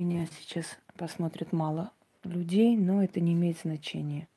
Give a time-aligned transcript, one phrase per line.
[0.00, 1.92] Меня сейчас посмотрит мало
[2.24, 4.28] людей, но это не имеет значения.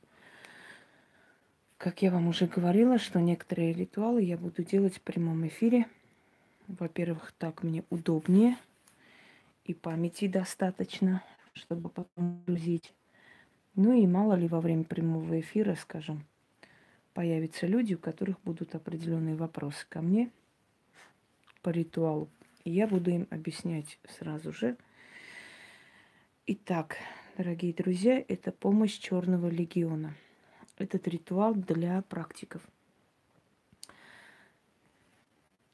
[1.78, 5.86] Как я вам уже говорила, что некоторые ритуалы я буду делать в прямом эфире.
[6.68, 8.57] Во-первых, так мне удобнее
[9.63, 11.23] и памяти достаточно,
[11.53, 12.93] чтобы потом грузить.
[13.75, 16.25] Ну и мало ли во время прямого эфира, скажем,
[17.13, 20.30] появятся люди, у которых будут определенные вопросы ко мне
[21.61, 22.27] по ритуалу.
[22.66, 24.75] И я буду им объяснять сразу же.
[26.45, 26.98] Итак,
[27.38, 30.13] дорогие друзья, это помощь Черного легиона.
[30.77, 32.62] Этот ритуал для практиков.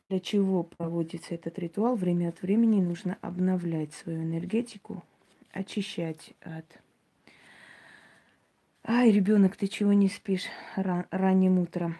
[0.09, 1.95] Для чего проводится этот ритуал?
[1.95, 5.03] Время от времени нужно обновлять свою энергетику,
[5.52, 6.66] очищать от
[8.83, 11.97] Ай, ребенок, ты чего не спишь ран- ранним утром?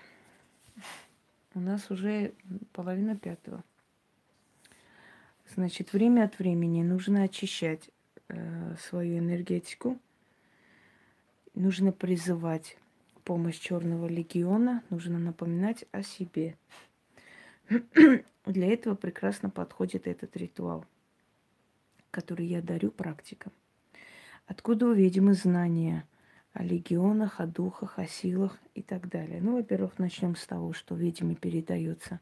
[1.55, 2.36] У нас уже
[2.72, 3.63] половина пятого.
[5.55, 7.89] Значит, время от времени нужно очищать
[8.29, 9.99] э, свою энергетику,
[11.53, 12.77] нужно призывать
[13.23, 16.58] помощь Черного легиона, нужно напоминать о себе.
[18.45, 20.86] Для этого прекрасно подходит этот ритуал,
[22.09, 23.52] который я дарю практикам.
[24.47, 26.05] Откуда у ведьмы знания–
[26.53, 29.39] о легионах, о духах, о силах и так далее.
[29.41, 32.19] Ну, во-первых, начнем с того, что ведьме передается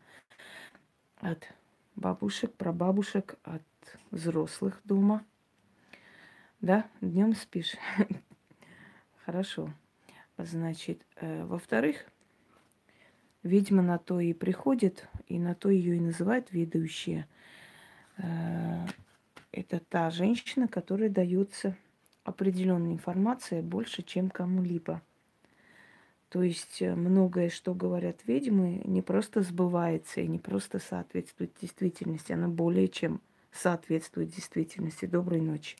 [1.17, 1.47] от
[1.95, 3.63] бабушек, прабабушек, от
[4.11, 5.23] взрослых дома.
[6.61, 7.75] Да, днем спишь.
[9.25, 9.71] Хорошо.
[10.39, 12.07] Значит, э, во-вторых,
[13.43, 17.27] ведьма на то и приходит, и на то ее и называют ведущие.
[18.17, 18.87] Э,
[19.51, 21.77] это та женщина, которая дается
[22.23, 25.03] определенная информация больше, чем кому-либо.
[26.29, 32.31] То есть э, многое, что говорят ведьмы, не просто сбывается и не просто соответствует действительности,
[32.31, 33.21] оно более чем
[33.51, 35.05] соответствует действительности.
[35.05, 35.77] Доброй ночи.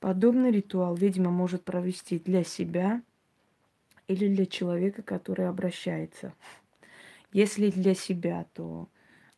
[0.00, 3.02] Подобный ритуал ведьма может провести для себя
[4.08, 6.32] или для человека, который обращается.
[7.32, 8.88] Если для себя, то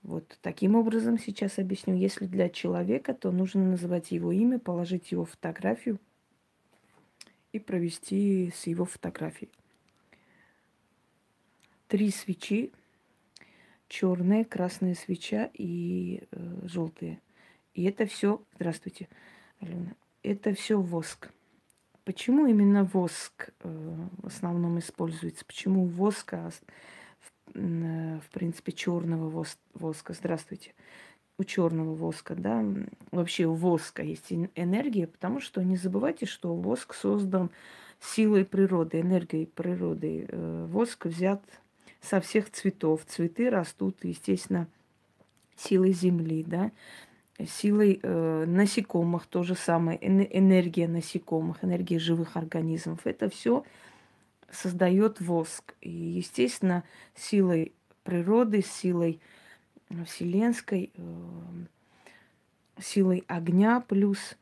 [0.04, 1.96] вот таким образом сейчас объясню.
[1.96, 5.98] Если для человека, то нужно называть его имя, положить его фотографию
[7.50, 9.50] и провести с его фотографией.
[11.88, 12.72] Три свечи,
[13.88, 17.20] черная, красная свеча и э, желтые.
[17.74, 19.08] И это все, здравствуйте,
[19.60, 21.30] Алена, это все воск.
[22.04, 25.44] Почему именно воск э, в основном используется?
[25.44, 26.50] Почему воск, а
[27.54, 30.14] Э, в принципе, черного воска.
[30.14, 30.74] Здравствуйте.
[31.38, 32.64] У черного воска, да,
[33.10, 37.50] вообще у воска есть энергия, потому что не забывайте, что воск создан
[38.00, 40.26] силой природы, энергией природы.
[40.28, 41.42] Э, воск взят
[42.00, 43.04] со всех цветов.
[43.06, 44.66] Цветы растут, естественно,
[45.56, 46.70] силой земли, да,
[47.38, 53.00] силой э, насекомых, то же самое, энергия насекомых, энергия живых организмов.
[53.04, 53.64] Это все
[54.50, 55.74] создает воск.
[55.80, 56.84] И, естественно,
[57.14, 57.72] силой
[58.04, 59.20] природы, силой
[60.04, 61.02] вселенской, э,
[62.80, 64.36] силой огня плюс,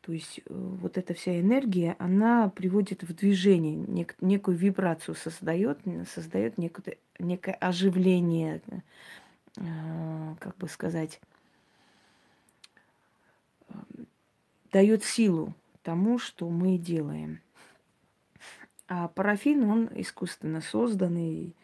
[0.00, 5.80] то есть э, вот эта вся энергия, она приводит в движение, нек- некую вибрацию создает,
[6.14, 8.60] создает некое, некое оживление,
[9.56, 11.20] э, как бы сказать,
[14.74, 15.54] дает силу
[15.84, 17.40] тому, что мы делаем.
[18.88, 21.54] А парафин, он искусственно созданный.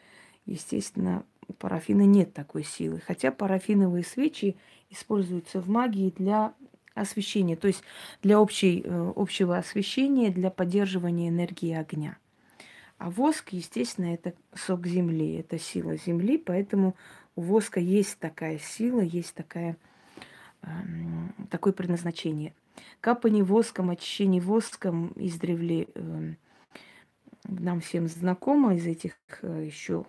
[0.46, 3.02] Естественно, у парафина нет такой силы.
[3.04, 4.56] Хотя парафиновые свечи
[4.90, 6.54] используются в магии для
[6.94, 7.82] освещения, то есть
[8.22, 12.16] для общей, э, общего освещения, для поддерживания энергии огня.
[12.98, 16.94] А воск, естественно, это сок земли, это сила земли, поэтому
[17.34, 19.76] у воска есть такая сила, есть такая,
[20.62, 22.54] эм, такое предназначение.
[23.00, 26.34] Капание воском, очищение воском издревле э,
[27.44, 30.04] нам всем знакомо из этих э, еще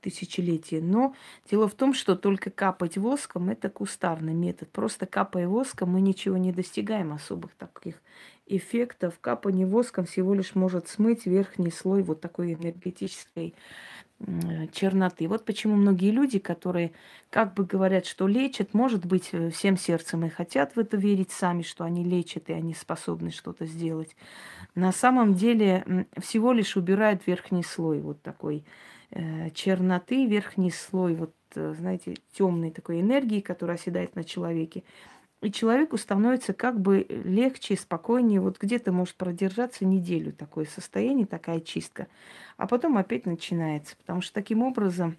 [0.00, 0.80] тысячелетий.
[0.80, 1.14] Но
[1.50, 4.68] дело в том, что только капать воском– это кустарный метод.
[4.70, 8.02] Просто капая воском мы ничего не достигаем особых таких
[8.46, 9.18] эффектов.
[9.20, 13.54] Капание воском всего лишь может смыть верхний слой вот такой энергетической
[14.72, 15.28] черноты.
[15.28, 16.92] Вот почему многие люди, которые
[17.30, 21.30] как бы говорят, что лечат, может быть, э, всем сердцем и хотят в это верить
[21.30, 24.14] сами, что они лечат и они способны что-то сделать.
[24.74, 28.64] На самом деле всего лишь убирают верхний слой вот такой
[29.10, 34.84] э, черноты, верхний слой вот, э, знаете, темной такой энергии, которая оседает на человеке.
[35.42, 38.40] И человеку становится как бы легче, спокойнее.
[38.40, 42.06] Вот где-то может продержаться неделю такое состояние, такая чистка.
[42.56, 43.96] А потом опять начинается.
[43.96, 45.18] Потому что таким образом...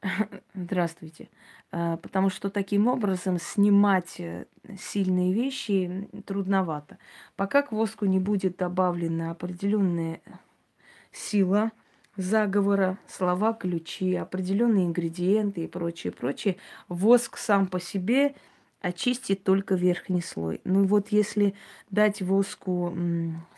[0.54, 1.28] Здравствуйте.
[1.70, 4.46] А, потому что таким образом снимать э,
[4.80, 6.96] сильные вещи трудновато.
[7.36, 10.22] Пока к воску не будет добавлена определенная
[11.12, 11.72] сила
[12.16, 16.56] заговора, слова, ключи, определенные ингредиенты и прочее, прочее,
[16.88, 18.34] воск сам по себе
[18.80, 20.60] очистит только верхний слой.
[20.64, 21.54] Ну вот если
[21.90, 22.96] дать воску,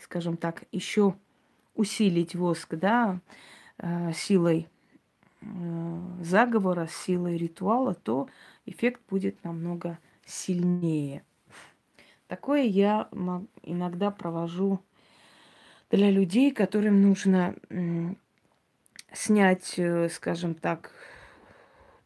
[0.01, 1.15] скажем так, еще
[1.75, 3.19] усилить воск, да,
[3.77, 4.67] э, силой
[5.41, 5.45] э,
[6.21, 8.27] заговора, силой ритуала, то
[8.65, 11.23] эффект будет намного сильнее.
[12.27, 13.09] Такое я
[13.63, 14.81] иногда провожу
[15.89, 17.55] для людей, которым нужно
[19.13, 20.91] снять, э, скажем так,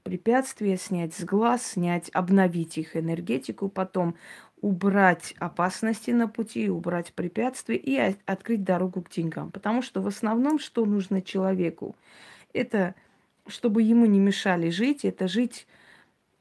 [0.04, 4.16] препятствия, снять с глаз, снять, обновить их энергетику, потом
[4.62, 9.52] убрать опасности на пути, убрать препятствия и открыть дорогу к деньгам.
[9.52, 11.96] Потому что в основном, что нужно человеку,
[12.54, 12.96] это
[13.48, 15.68] чтобы ему не мешали жить, это жить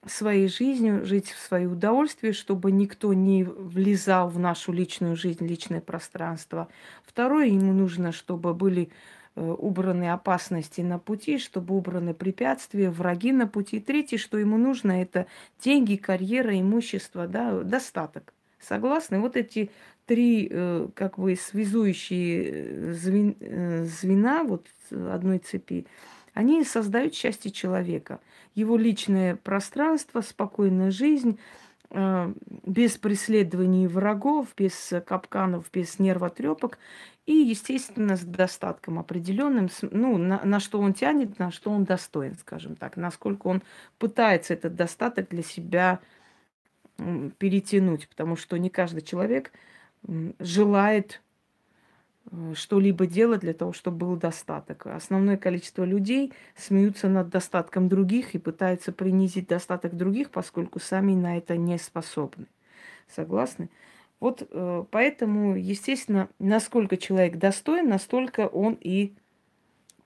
[0.06, 5.80] своей жизнью, жить в свое удовольствие, чтобы никто не влезал в нашу личную жизнь, личное
[5.80, 6.68] пространство.
[7.04, 8.90] Второе, ему нужно, чтобы были
[9.34, 13.80] убраны опасности на пути, чтобы убраны препятствия, враги на пути.
[13.80, 15.26] Третье, что ему нужно, это
[15.62, 18.34] деньги, карьера, имущество, да, достаток.
[18.60, 19.20] Согласны?
[19.20, 19.70] Вот эти
[20.06, 22.44] три, э, как бы, связующие
[22.90, 25.86] э, звена вот одной цепи,
[26.34, 28.20] они создают счастье человека.
[28.54, 31.38] Его личное пространство, спокойная жизнь,
[31.90, 32.32] э,
[32.66, 36.78] без преследований врагов, без капканов, без нервотрепок
[37.26, 42.36] и, естественно, с достатком определенным, ну, на, на что он тянет, на что он достоин,
[42.36, 43.62] скажем так, насколько он
[43.98, 46.00] пытается этот достаток для себя
[47.38, 49.52] перетянуть, потому что не каждый человек
[50.38, 51.20] желает
[52.30, 54.86] Э, что-либо делать для того, чтобы был достаток.
[54.86, 61.36] Основное количество людей смеются над достатком других и пытаются принизить достаток других, поскольку сами на
[61.38, 62.46] это не способны.
[63.08, 63.68] Согласны?
[64.22, 69.14] Вот э, поэтому, естественно, насколько человек достоин, настолько он и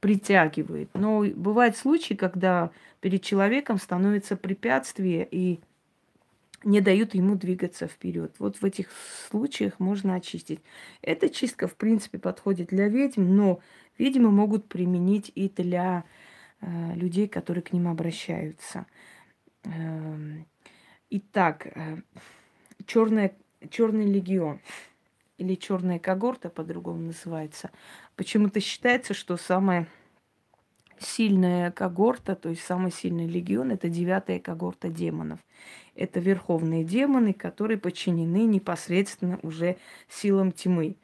[0.00, 0.88] притягивает.
[0.94, 2.70] Но бывают случаи, когда
[3.02, 5.60] перед человеком становится препятствие и
[6.64, 8.34] не дают ему двигаться вперед.
[8.38, 8.88] Вот в этих
[9.28, 10.60] случаях можно очистить.
[11.02, 13.60] Эта чистка, в принципе, подходит для ведьм, но
[13.98, 16.04] ведьмы могут применить и для
[16.62, 18.86] э, людей, которые к ним обращаются.
[19.64, 20.16] Э,
[21.10, 21.98] итак, э,
[22.86, 23.36] черная,
[23.66, 24.60] черный легион
[25.38, 27.70] или черная когорта, по-другому называется.
[28.16, 29.86] Почему-то считается, что самая
[30.98, 35.40] сильная когорта, то есть самый сильный легион, это девятая когорта демонов.
[35.94, 39.76] Это верховные демоны, которые подчинены непосредственно уже
[40.08, 40.96] силам тьмы.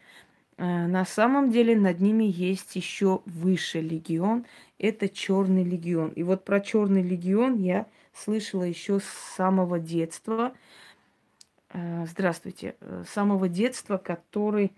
[0.58, 4.46] Э, на самом деле над ними есть еще выше легион.
[4.78, 6.10] Это черный легион.
[6.10, 9.04] И вот про черный легион я слышала еще с
[9.36, 10.52] самого детства.
[11.72, 12.76] Э, здравствуйте.
[12.80, 14.72] Э, с самого детства, который,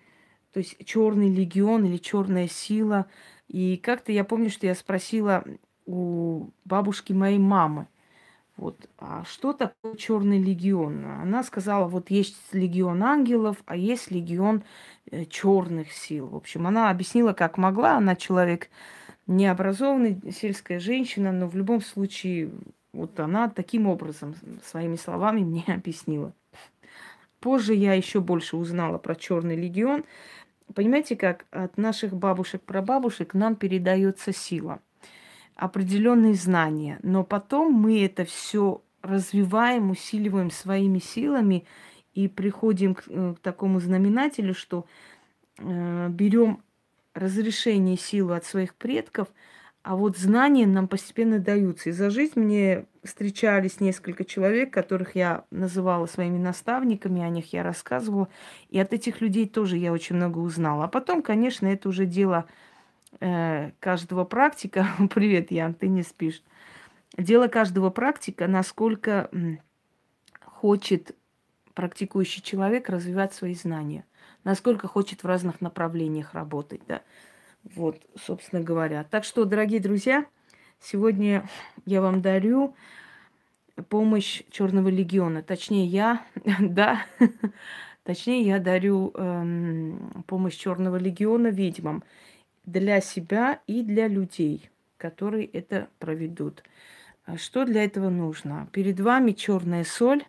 [0.53, 3.07] то есть черный легион или черная сила.
[3.49, 5.45] И как-то я помню, что я спросила
[5.87, 7.89] у бабушки моей мамы,
[8.57, 8.89] вот.
[8.99, 11.05] А что такое черный легион?
[11.05, 14.63] Она сказала, вот есть легион ангелов, а есть легион
[15.11, 16.29] э, черных сил.
[16.29, 17.97] В общем, она объяснила, как могла.
[17.97, 18.71] Она человек
[19.27, 22.51] необразованный, сельская женщина, но в любом случае,
[22.93, 26.33] вот она таким образом, своими словами мне объяснила.
[27.45, 30.05] Позже я еще больше узнала про черный легион.
[30.75, 34.81] Понимаете, как от наших бабушек-прабабушек нам передается сила–
[35.57, 41.65] определенные знания, но потом мы это все развиваем, усиливаем своими силами
[42.15, 44.87] и приходим к, э, к такому знаменателю, что
[45.59, 46.63] э, берем
[47.15, 49.29] разрешение силы от своих предков,
[49.85, 51.91] а вот знания нам постепенно даются.
[51.91, 57.63] И за жизнь мне встречались несколько человек, которых я называла своими наставниками, о них я
[57.63, 58.31] рассказывала.
[58.71, 60.85] И от этих людей тоже я очень много узнала.
[60.85, 62.47] А потом, конечно, это уже дело
[63.21, 66.43] э, каждого практика, привет, Ян, ты не спишь,
[67.19, 69.29] дело каждого практика, насколько
[70.41, 71.15] хочет
[71.75, 74.07] практикующий человек развивать свои знания,
[74.45, 77.03] насколько хочет в разных направлениях работать, да.
[77.65, 79.05] Вот, собственно говоря.
[79.05, 80.27] Так что, дорогие друзья,
[80.81, 81.49] сегодня
[81.87, 82.75] я вам дарю
[83.89, 85.43] помощь Черного легиона.
[85.43, 86.27] Точнее, я,
[86.61, 87.07] да,
[88.05, 92.05] точнее, я дарю эм, помощь Черного легиона ведьмам
[92.65, 96.63] для себя и для людей, которые это проведут.
[97.37, 98.69] Что для этого нужно?
[98.73, 100.25] Перед вами черная соль.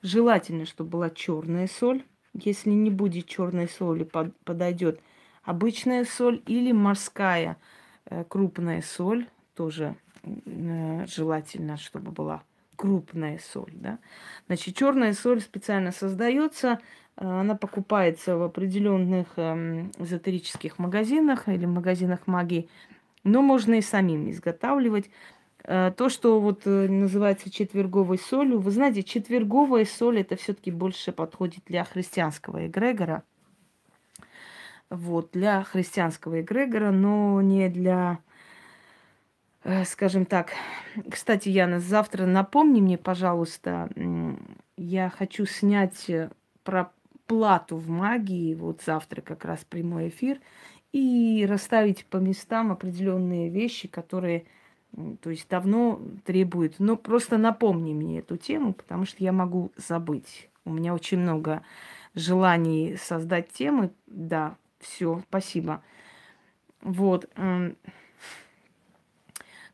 [0.00, 2.02] Желательно, чтобы была черная соль.
[2.32, 4.08] Если не будет черной соли,
[4.44, 5.00] подойдет
[5.46, 7.56] обычная соль или морская
[8.04, 9.26] э, крупная соль.
[9.54, 12.42] Тоже э, желательно, чтобы была
[12.74, 13.98] крупная соль, да.
[14.48, 16.80] Значит, черная соль специально создается,
[17.16, 22.68] э, она покупается в определенных эм, эзотерических магазинах или магазинах магии,
[23.24, 25.08] но можно и самим изготавливать.
[25.64, 31.82] То, что вот называется четверговой солью, вы знаете, четверговая соль это все-таки больше подходит для
[31.82, 33.24] христианского эгрегора.
[34.88, 38.20] Вот, для христианского эгрегора, но не для,
[39.64, 40.52] э, скажем так.
[41.10, 43.88] Кстати, Яна, завтра напомни мне, пожалуйста,
[44.76, 46.10] я хочу снять
[46.62, 46.92] про
[47.26, 50.40] плату в магии, вот завтра как раз прямой эфир,
[50.92, 54.46] и расставить по местам определенные вещи, которые
[55.20, 56.76] то есть давно требует.
[56.78, 60.48] Но просто напомни мне эту тему, потому что я могу забыть.
[60.64, 61.62] У меня очень много
[62.14, 63.90] желаний создать темы.
[64.06, 65.82] Да, все, спасибо.
[66.82, 67.28] Вот.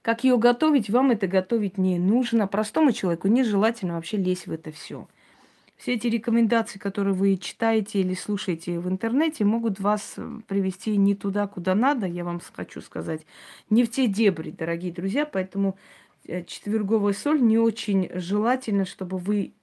[0.03, 2.49] Как ее готовить, вам это готовить не нужно.
[2.49, 5.07] Простому человеку нежелательно вообще лезть в это все.
[5.77, 11.17] Все эти рекомендации, которые вы читаете или слушаете в интернете, могут вас э, привести не
[11.17, 13.27] туда, куда надо, я вам хочу сказать,
[13.69, 15.27] не в те дебри, дорогие друзья.
[15.27, 15.77] Поэтому
[16.29, 19.55] э, четверговая соль не очень желательно, чтобы вы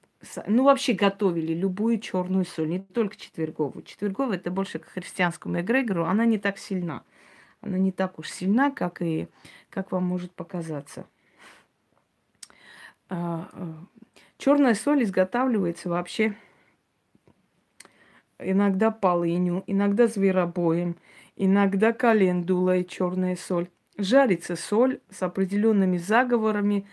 [0.48, 3.84] ну, вообще готовили любую черную соль, не только четверговую.
[3.84, 7.04] Четверговая это больше к христианскому эгрегору, она не так сильна.
[7.62, 9.28] Она не так уж сильна, как и
[9.70, 11.06] как вам может показаться.
[13.10, 13.74] А, а,
[14.38, 16.36] Черная соль изготавливается вообще
[18.40, 20.96] иногда полынью, иногда зверобоем,
[21.36, 23.68] иногда календулой черная соль.
[23.98, 26.88] Жарится соль с определенными заговорами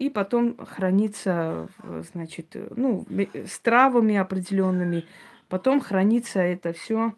[0.00, 1.68] и потом хранится,
[2.12, 5.04] значит, ну, с травами определенными.
[5.48, 7.14] Потом хранится это все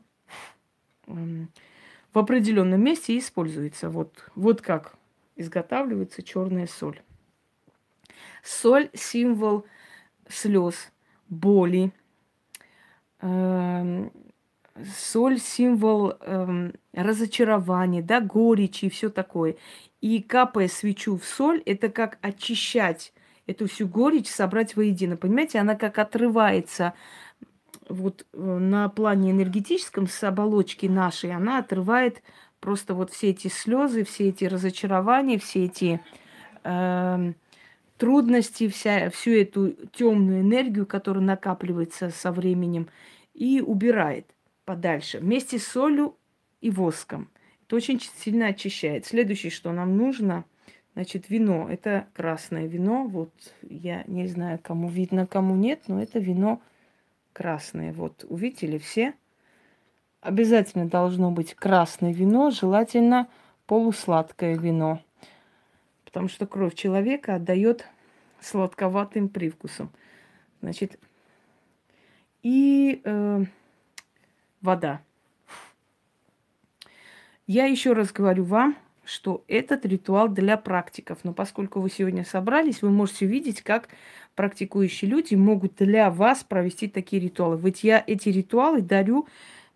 [1.07, 3.89] в определенном месте и используется.
[3.89, 4.97] Вот, вот как
[5.37, 7.01] изготавливается черная соль.
[8.43, 9.65] Соль– символ
[10.29, 10.91] слез,
[11.29, 11.93] боли.
[14.97, 19.57] Соль– символ эм, разочарования, да, горечи и все такое.
[20.01, 23.13] И капая свечу в соль, это как очищать
[23.47, 25.17] эту всю горечь, собрать воедино.
[25.17, 26.95] Понимаете, она как отрывается
[27.89, 32.23] вот э, на плане энергетическом с оболочки нашей, она отрывает
[32.61, 36.01] просто вот все эти слезы, все эти разочарования, все эти
[36.65, 37.33] э,
[37.99, 42.89] трудности, вся, всю эту темную энергию, которая накапливается со временем,
[43.35, 44.27] и убирает
[44.65, 46.17] подальше вместе с солью
[46.61, 47.31] и воском.
[47.67, 49.07] Это очень сильно очищает.
[49.07, 50.45] Следующее, что нам нужно,
[50.95, 51.69] значит, вино.
[51.71, 53.05] Это красное вино.
[53.05, 56.61] Вот я не знаю, кому видно, кому нет, но это вино
[57.33, 57.93] красное.
[57.93, 59.15] Вот увидели все?
[60.21, 63.29] Обязательно должно быть красное вино, желательно
[63.67, 65.01] полусладкое вино
[66.13, 67.87] потому что кровь человека отдает
[68.39, 69.91] сладковатым привкусом.
[70.61, 71.01] Значит,
[72.43, 73.45] и э,
[74.63, 75.03] вода.
[77.47, 81.19] Я еще раз говорю вам, что этот ритуал для практиков.
[81.25, 83.89] Но поскольку вы сегодня собрались, вы можете увидеть, как
[84.35, 87.59] практикующие люди могут для вас провести такие ритуалы.
[87.61, 89.27] Ведь я эти ритуалы дарю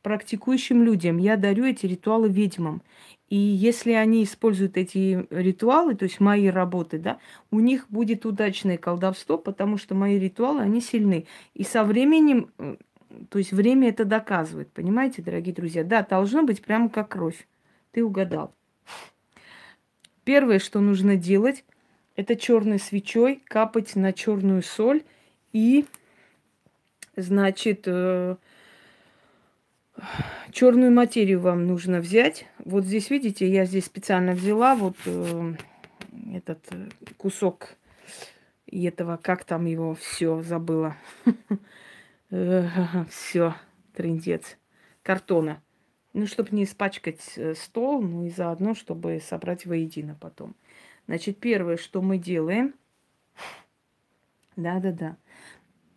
[0.03, 2.81] практикующим людям, я дарю эти ритуалы ведьмам.
[3.29, 7.19] И если они используют эти ритуалы, то есть мои работы, да,
[7.51, 11.27] у них будет удачное колдовство, потому что мои ритуалы, они сильны.
[11.55, 12.77] И со временем, э,
[13.29, 15.85] то есть время это доказывает, понимаете, дорогие друзья?
[15.85, 17.47] Да, должно быть прямо как кровь.
[17.93, 18.55] Ты угадал.
[20.25, 21.65] Первое, что нужно делать,
[22.15, 25.03] это черной свечой капать на черную соль
[25.53, 25.87] и,
[27.17, 28.37] значит, э,
[30.53, 32.47] Черную материю вам нужно взять.
[32.65, 35.55] Вот здесь, видите, я здесь специально взяла вот э,
[36.35, 37.71] этот э, кусок
[38.67, 40.97] этого, как там его, все забыла.
[43.11, 43.55] Все,
[43.95, 44.59] трендец.
[45.03, 45.63] Картона.
[46.13, 50.57] Ну, чтобы не испачкать э, стол, ну и заодно, чтобы собрать воедино потом.
[51.07, 52.75] Значит, первое, что мы делаем.
[54.57, 55.17] Да-да-да.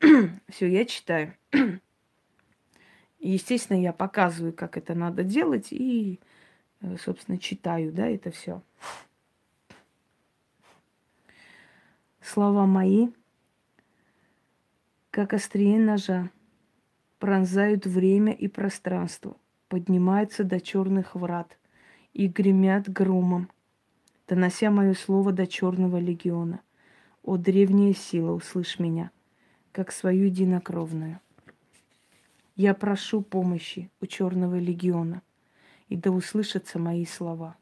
[0.49, 1.33] Все, я читаю.
[3.19, 6.19] Естественно, я показываю, как это надо делать, и,
[6.81, 8.61] э, собственно, читаю, да, это все.
[12.21, 13.09] Слова мои,
[15.11, 16.29] как острие ножа,
[17.17, 19.35] пронзают время и пространство,
[19.67, 21.57] поднимаются до черных врат
[22.13, 23.49] и гремят громом,
[24.27, 26.61] донося мое слово до черного легиона.
[27.23, 29.11] О, древняя сила, услышь меня,
[29.71, 31.19] как свою единокровную.
[32.55, 35.21] Я прошу помощи у Черного легиона,
[35.87, 37.55] и да услышатся мои слова.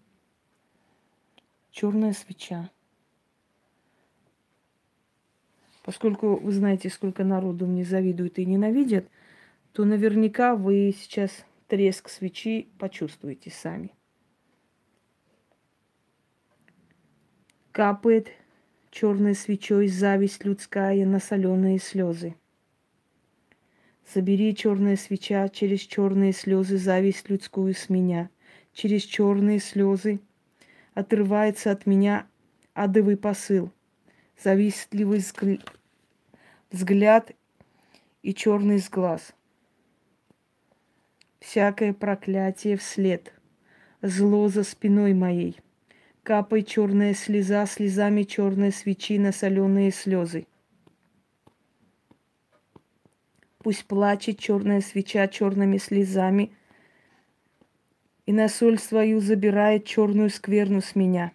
[1.72, 2.70] Черная свеча.
[5.88, 9.08] Поскольку вы знаете, сколько народу мне завидуют и ненавидят,
[9.72, 13.94] то наверняка вы сейчас треск свечи почувствуете сами.
[17.72, 18.28] Капает
[18.92, 22.36] черной свечой зависть людская на соленые слезы.
[24.06, 28.30] Собери черная свеча через черные слезы зависть людскую с меня.
[28.74, 30.20] Через черные слезы
[30.96, 32.28] отрывается от меня
[32.74, 33.72] адовый посыл,
[34.38, 35.22] завистливый
[36.72, 37.32] взгляд
[38.22, 39.34] и черный с глаз.
[41.40, 43.34] Всякое проклятие вслед,
[44.02, 45.60] зло за спиной моей.
[46.24, 50.46] Капай черная слеза, слезами черной свечи на соленые слезы.
[53.60, 56.52] Пусть плачет черная свеча черными слезами
[58.26, 61.32] и на соль свою забирает черную скверну с меня.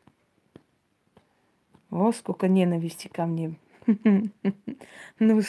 [1.91, 3.55] О, сколько ненависти ко мне.
[5.19, 5.41] Ну,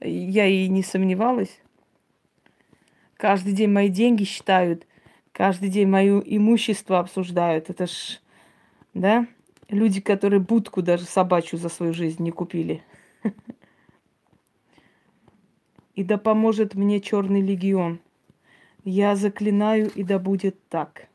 [0.00, 1.60] я и не сомневалась.
[3.16, 4.86] Каждый день мои деньги считают,
[5.32, 7.68] каждый день мое имущество обсуждают.
[7.68, 8.20] Это ж,
[8.94, 9.26] да,
[9.68, 12.82] люди, которые будку даже собачью за свою жизнь не купили.
[15.96, 17.98] И да поможет мне черный легион.
[18.84, 21.08] Я заклинаю, и да будет так.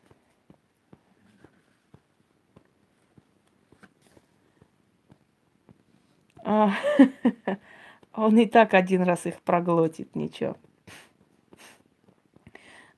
[6.32, 6.32] А,
[8.13, 10.55] он и так один раз их проглотит, ничего.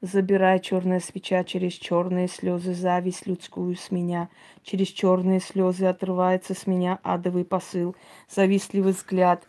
[0.01, 4.29] Забирая черная свеча через черные слезы, зависть людскую с меня.
[4.63, 7.95] Через черные слезы отрывается с меня адовый посыл,
[8.29, 9.47] завистливый взгляд,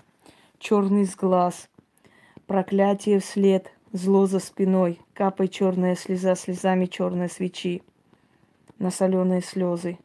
[0.59, 1.69] черный с глаз,
[2.47, 7.83] проклятие вслед, зло за спиной, капай черная слеза слезами черной свечи
[8.79, 9.99] на соленые слезы.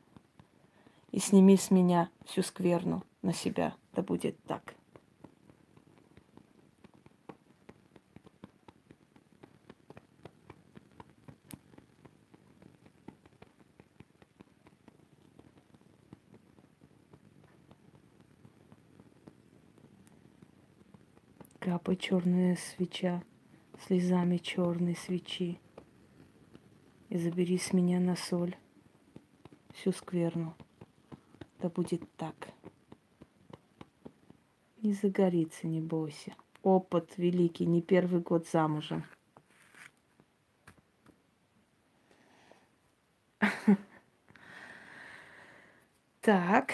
[1.12, 4.75] И сними с меня всю скверну на себя да будет так.
[21.60, 23.23] Капай черная свеча
[23.86, 25.60] слезами черной свечи.
[27.10, 28.56] И забери с меня на соль
[29.73, 30.54] всю скверну.
[31.60, 32.54] Да будет так.
[34.82, 36.36] Не загорится, не бойся.
[36.63, 39.04] Опыт великий, не первый год замужем.
[46.22, 46.74] Так.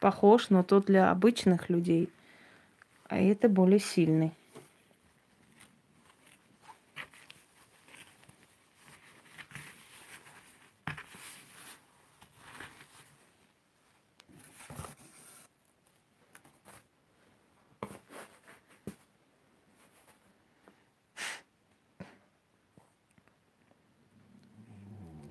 [0.00, 2.10] Похож, но тот для обычных людей,
[3.04, 4.32] а это более сильный.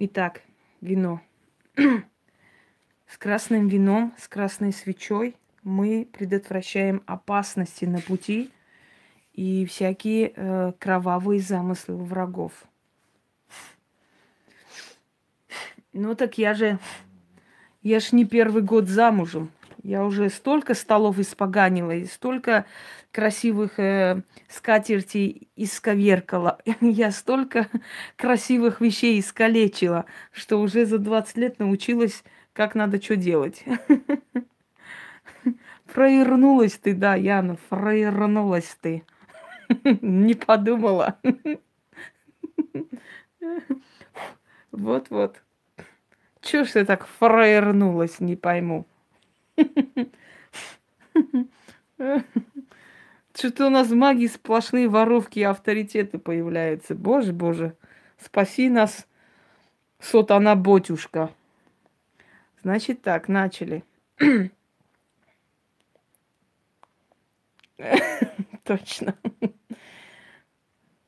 [0.03, 0.41] Итак,
[0.81, 1.21] вино.
[1.75, 8.49] с красным вином, с красной свечой мы предотвращаем опасности на пути
[9.33, 12.51] и всякие э, кровавые замыслы врагов.
[15.93, 16.79] Ну так я же,
[17.83, 19.51] я ж не первый год замужем.
[19.83, 22.65] Я уже столько столов испоганила и столько
[23.11, 26.59] красивых э, скатертей исковеркала.
[26.81, 27.67] Я столько
[28.15, 33.65] красивых вещей искалечила, что уже за 20 лет научилась, как надо что делать.
[35.91, 39.03] Провернулась ты, да, Яна, провернулась ты.
[40.01, 41.17] Не подумала.
[44.71, 45.41] Вот-вот.
[46.41, 48.85] Чего ж ты так фраернулась, не пойму.
[53.33, 56.95] Что-то у нас в магии сплошные воровки и авторитеты появляются.
[56.95, 57.75] Боже, боже,
[58.17, 59.07] спаси нас,
[59.99, 61.33] сотана ботюшка.
[62.61, 63.83] Значит так, начали.
[68.63, 69.17] Точно.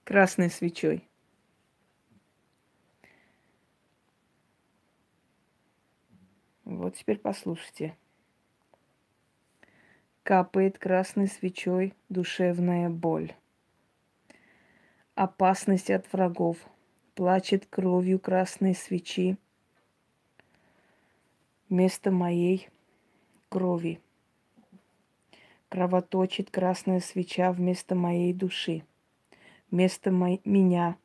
[0.04, 1.08] Красной свечой.
[6.66, 7.96] Вот теперь послушайте.
[10.24, 13.34] Капает красной свечой душевная боль.
[15.16, 16.56] Опасность от врагов.
[17.14, 19.38] Плачет кровью красной свечи.
[21.68, 22.70] Вместо моей
[23.50, 24.00] крови.
[25.68, 28.86] Кровоточит красная свеча вместо моей души.
[29.72, 30.96] Вместо мо- меня.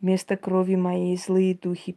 [0.00, 1.96] Вместо крови моей злые духи.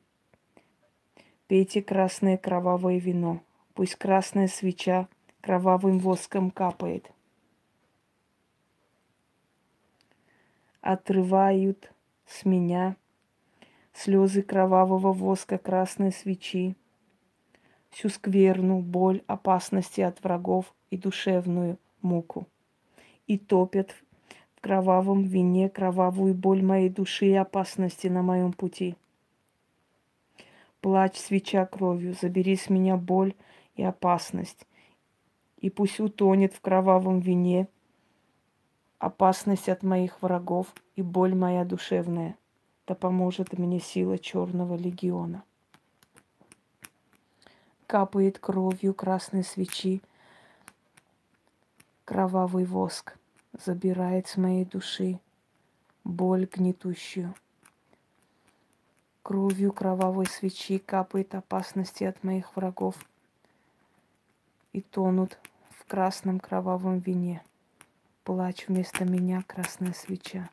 [1.48, 3.42] Пейте красное кровавое вино.
[3.74, 5.08] Пусть красная свеча
[5.42, 7.12] кровавым воском капает.
[10.82, 11.92] Отрывают
[12.26, 12.96] с меня
[13.94, 16.76] слезы кровавого воска красной свечи,
[17.90, 22.48] всю скверну, боль, опасности от врагов и душевную муку.
[23.28, 23.96] И топят
[24.56, 28.96] в кровавом вине кровавую боль моей души и опасности на моем пути.
[30.82, 33.34] Плачь, свеча кровью, забери с меня боль
[33.76, 34.66] и опасность,
[35.60, 37.68] и пусть утонет в кровавом вине
[38.98, 42.38] опасность от моих врагов и боль моя душевная.
[42.88, 45.44] Да поможет мне сила черного легиона.
[47.88, 50.02] Капает кровью красной свечи
[52.06, 53.18] кровавый воск,
[53.54, 55.20] забирает с моей души
[56.04, 57.36] боль гнетущую.
[59.22, 62.96] Кровью кровавой свечи капает опасности от моих врагов
[64.74, 67.44] и тонут в красном кровавом вине.
[68.24, 70.50] Плачь вместо меня красная свеча.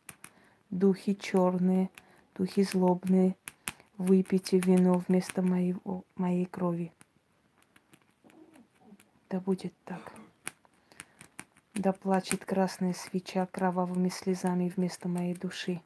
[0.70, 1.90] Духи черные,
[2.34, 3.36] духи злобные,
[3.98, 5.76] выпейте вино вместо моей,
[6.16, 6.92] моей крови.
[9.28, 10.12] Да будет так.
[11.74, 15.82] Да плачет красная свеча кровавыми слезами вместо моей души.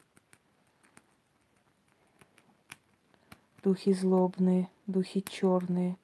[3.63, 5.97] Духи злобные, духи черные.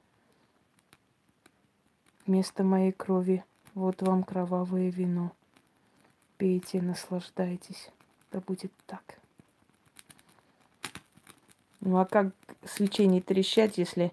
[2.27, 5.31] Вместо моей крови вот вам кровавое вино.
[6.35, 7.89] Пейте, наслаждайтесь.
[8.33, 9.17] Да будет так.
[11.79, 12.33] Ну а как
[12.65, 14.11] свечей не трещать, если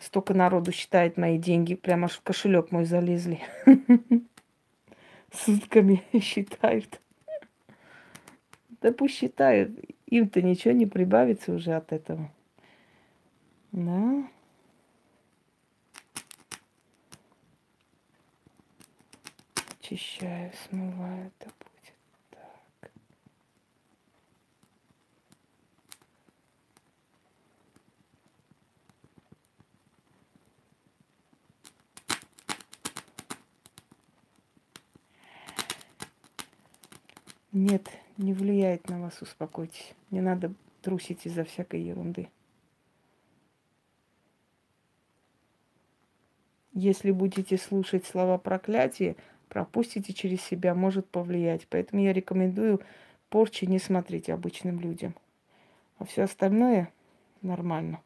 [0.00, 3.40] столько народу считает мои деньги, прямо аж в кошелек мой залезли.
[5.32, 7.00] Сутками считают.
[8.80, 9.70] Да пусть считают.
[10.06, 12.28] Им-то ничего не прибавится уже от этого.
[13.70, 14.28] Да.
[19.90, 21.94] Очищаю, смываю, да будет
[22.30, 22.90] так.
[37.52, 39.94] Нет, не влияет на вас, успокойтесь.
[40.10, 42.28] Не надо трусить из-за всякой ерунды.
[46.74, 49.16] Если будете слушать слова проклятия,
[49.48, 51.66] пропустите через себя, может повлиять.
[51.68, 52.80] Поэтому я рекомендую
[53.28, 55.14] порчи не смотреть обычным людям.
[55.98, 56.92] А все остальное
[57.42, 58.00] нормально.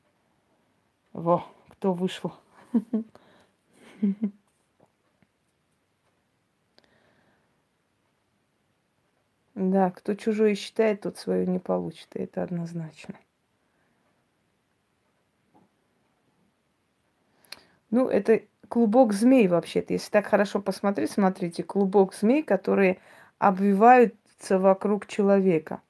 [1.13, 2.33] Во, кто вышел.
[9.55, 12.09] Да, кто чужое считает, тот свое не получит.
[12.15, 13.15] Это однозначно.
[17.91, 18.41] Ну, это
[18.73, 19.93] клубок змей вообще-то.
[19.93, 22.99] Если так хорошо посмотреть, смотрите, клубок змей, которые
[23.37, 25.83] обвиваются вокруг человека.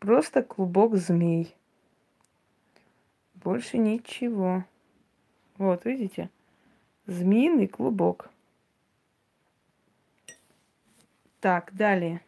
[0.00, 1.54] Просто клубок змей.
[3.34, 4.64] Больше ничего.
[5.58, 6.28] Вот, видите?
[7.06, 8.30] Змеиный клубок.
[11.38, 12.20] Так, далее.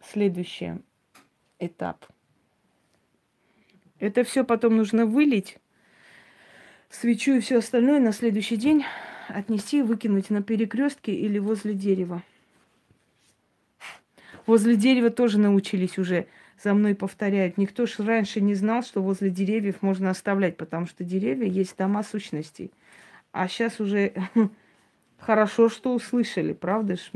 [0.00, 0.74] Следующий
[1.58, 2.06] этап.
[3.98, 5.58] Это все потом нужно вылить
[6.96, 8.84] свечу и все остальное на следующий день
[9.28, 12.22] отнести и выкинуть на перекрестке или возле дерева.
[14.46, 16.26] Возле дерева тоже научились уже
[16.62, 17.58] за мной повторяют.
[17.58, 22.02] Никто ж раньше не знал, что возле деревьев можно оставлять, потому что деревья есть дома
[22.02, 22.70] сущностей.
[23.32, 24.14] А сейчас уже
[25.18, 27.10] хорошо, что услышали, правда ж?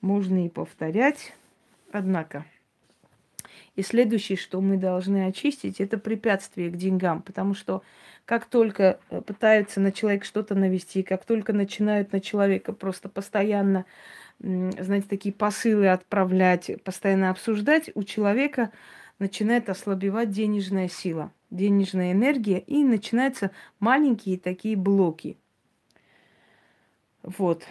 [0.00, 1.34] Можно и повторять.
[1.90, 2.44] Однако,
[3.78, 7.84] и следующее, что мы должны очистить, это препятствие к деньгам, потому что
[8.24, 13.84] как только э, пытаются на человека что-то навести, как только начинают на человека просто постоянно,
[14.40, 18.72] знаете, такие посылы отправлять, постоянно обсуждать, у человека
[19.20, 25.38] начинает ослабевать денежная сила, денежная энергия, и начинаются маленькие такие блоки.
[27.22, 27.62] Вот.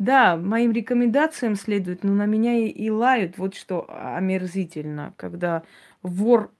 [0.00, 3.36] Да, моим рекомендациям следует, но на меня и, и лают.
[3.36, 5.62] Вот что омерзительно, когда
[6.02, 6.50] вор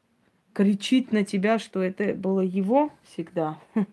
[0.53, 3.59] кричит на тебя, что это было его всегда.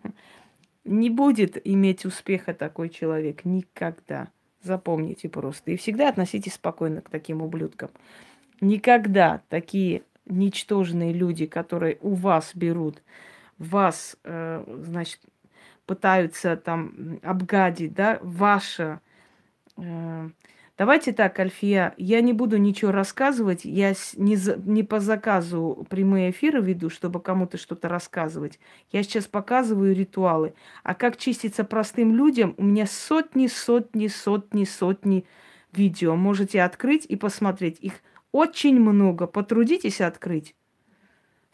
[0.83, 4.27] Не будет иметь успеха такой человек никогда.
[4.63, 5.71] Запомните просто.
[5.71, 7.91] И всегда относитесь спокойно к таким ублюдкам.
[8.60, 13.01] Никогда такие ничтожные люди, которые у вас берут,
[13.57, 15.21] вас, э, значит,
[15.86, 18.99] пытаются там обгадить, да, ваше
[20.78, 26.30] Давайте так, Альфия, я не буду ничего рассказывать, я не, за, не по заказу прямые
[26.30, 28.60] эфиры веду, чтобы кому-то что-то рассказывать.
[28.92, 30.54] Я сейчас показываю ритуалы.
[30.84, 35.26] А как чиститься простым людям, у меня сотни, сотни, сотни, сотни
[35.74, 36.16] видео.
[36.16, 37.80] Можете открыть и посмотреть.
[37.80, 37.94] Их
[38.32, 39.26] очень много.
[39.26, 40.54] Потрудитесь открыть.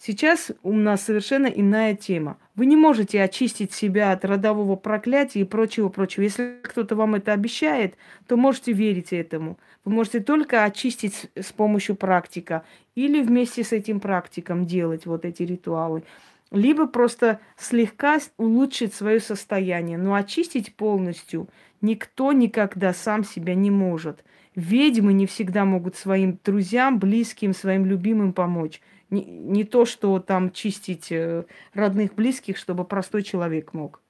[0.06, 2.38] Сейчас у нас совершенно иная тема.
[2.56, 6.24] Вы не можете очистить себя от родового проклятия и прочего-прочего.
[6.24, 7.96] Если кто-то вам это обещает,
[8.28, 9.58] то можете верить этому.
[9.86, 15.44] Вы можете только очистить с помощью практика или вместе с этим практиком делать вот эти
[15.44, 16.04] ритуалы.
[16.52, 19.98] Либо просто слегка улучшить свое состояние.
[19.98, 21.48] Но очистить полностью
[21.80, 24.26] никто никогда сам себя не может.
[24.54, 28.82] Ведьмы не всегда могут своим друзьям, близким, своим любимым помочь.
[29.14, 31.46] Не, не то, что там чистить э,
[31.76, 34.02] родных, близких, чтобы простой человек мог.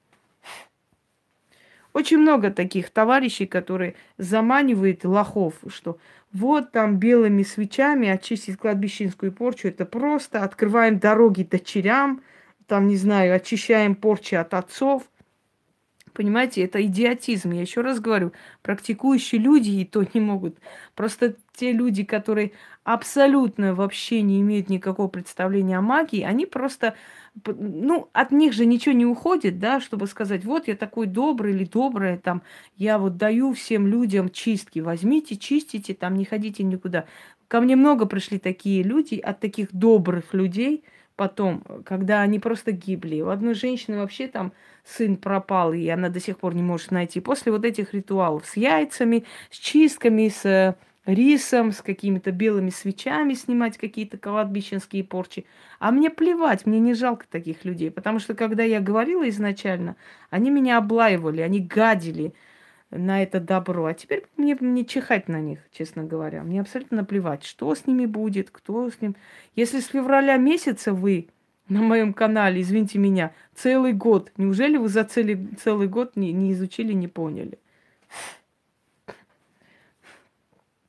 [1.92, 5.98] Очень много таких товарищей, которые заманивают лохов, что
[6.32, 12.22] вот там белыми свечами очистить кладбищенскую порчу, это просто открываем дороги дочерям,
[12.66, 15.02] там, не знаю, очищаем порчи от отцов.
[16.14, 17.50] Понимаете, это идиотизм.
[17.50, 20.56] Я еще раз говорю, практикующие люди и то не могут.
[20.94, 22.52] Просто те люди, которые
[22.84, 26.94] абсолютно вообще не имеют никакого представления о магии, они просто,
[27.44, 31.64] ну, от них же ничего не уходит, да, чтобы сказать, вот я такой добрый или
[31.64, 32.42] добрая, там,
[32.76, 37.06] я вот даю всем людям чистки, возьмите, чистите, там, не ходите никуда.
[37.48, 40.84] Ко мне много пришли такие люди, от таких добрых людей,
[41.16, 43.20] потом, когда они просто гибли.
[43.22, 44.52] У одной женщины вообще там
[44.84, 47.20] сын пропал, и она до сих пор не может найти.
[47.20, 50.74] После вот этих ритуалов с яйцами, с чистками, с э,
[51.06, 55.44] рисом, с какими-то белыми свечами снимать какие-то кладбищенские порчи.
[55.78, 59.96] А мне плевать, мне не жалко таких людей, потому что когда я говорила изначально,
[60.30, 62.34] они меня облаивали, они гадили
[62.90, 63.86] на это добро.
[63.86, 66.42] А теперь мне, мне чихать на них, честно говоря.
[66.42, 69.16] Мне абсолютно наплевать, что с ними будет, кто с ним.
[69.56, 71.28] Если с февраля месяца вы
[71.68, 76.52] на моем канале, извините меня, целый год, неужели вы за целый, целый год не, не
[76.52, 77.58] изучили, не поняли?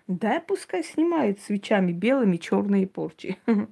[0.07, 3.37] Да, пускай снимают свечами белыми черные порчи.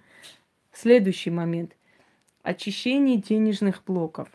[0.71, 1.75] Следующий момент.
[2.41, 4.29] Очищение денежных блоков.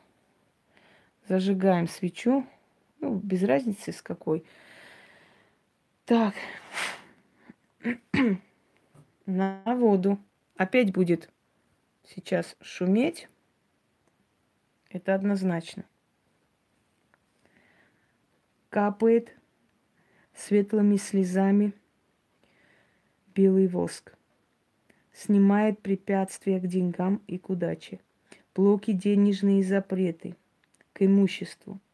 [1.29, 2.47] Зажигаем свечу.
[3.01, 4.45] Ну, без разницы с какой.
[6.05, 6.35] Так.
[9.27, 10.21] На воду.
[10.57, 11.29] Опять будет
[12.05, 13.29] сейчас шуметь.
[14.89, 15.85] Это однозначно.
[18.71, 19.35] Капает
[20.33, 21.73] светлыми слезами
[23.39, 24.15] белый воск.
[25.13, 28.01] Снимает препятствия к деньгам и к удаче.
[28.55, 30.35] Блоки денежные запреты
[30.93, 31.79] к имуществу–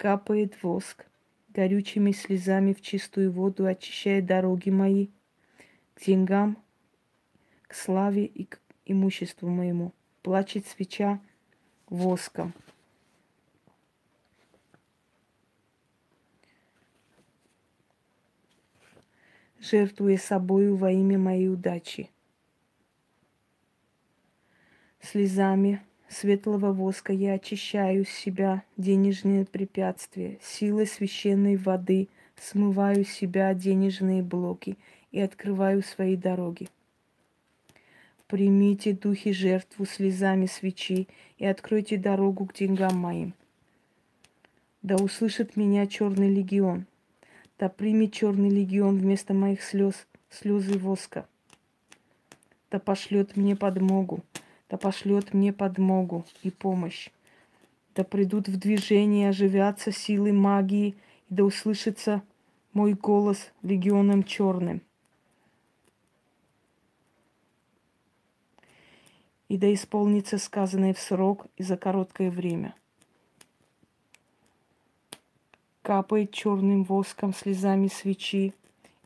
[0.00, 1.04] капает воск,
[1.50, 5.08] горючими слезами в чистую воду очищая дороги мои
[5.94, 6.56] к деньгам,
[7.66, 9.92] к славе и к имуществу моему.
[10.22, 11.20] Плачет свеча
[11.90, 12.54] воском.
[19.60, 22.10] Жертвуя собою во имя моей удачи.
[25.00, 32.08] Слезами светлого воска я очищаю себя денежные препятствия, силой священной воды
[32.40, 34.76] смываю себя денежные блоки
[35.12, 36.68] и открываю свои дороги.
[38.26, 43.34] Примите духи жертву слезами свечи и откройте дорогу к деньгам моим.
[44.82, 46.86] Да услышит меня черный легион,
[47.60, 51.28] да примет черный легион вместо моих слез слезы воска,
[52.70, 54.24] да пошлет мне подмогу,
[54.70, 57.10] да пошлет мне подмогу и помощь.
[57.94, 60.96] Да придут в движение, оживятся силы магии,
[61.28, 62.22] и да услышится
[62.72, 64.80] мой голос легионом черным.
[69.48, 72.74] И да исполнится сказанное в срок и за короткое время.
[75.82, 78.54] Капает черным воском слезами свечи,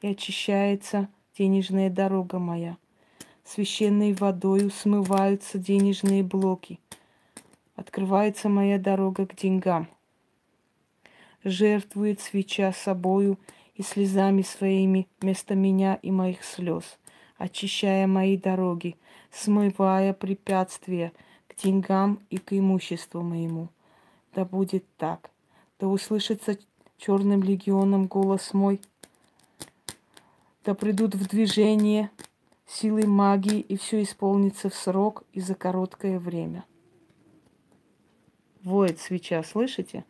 [0.01, 2.77] и очищается денежная дорога моя–
[3.45, 6.81] священной водою смываются денежные блоки.
[7.77, 9.89] Открывается моя дорога к деньгам.
[11.45, 13.39] Жертвует свеча собою
[13.75, 16.99] и слезами своими вместо меня и моих слез,
[17.37, 18.97] очищая мои дороги,
[19.31, 21.13] смывая препятствия
[21.49, 23.69] к деньгам и к имуществу моему.
[24.35, 25.31] Да будет так.
[25.79, 26.57] Да услышится
[26.97, 28.81] черным легионом голос мой.
[30.65, 32.11] Да придут в движение
[32.67, 36.65] силой магии, и все исполнится в срок и за короткое время.
[38.63, 40.05] Воет свеча, слышите?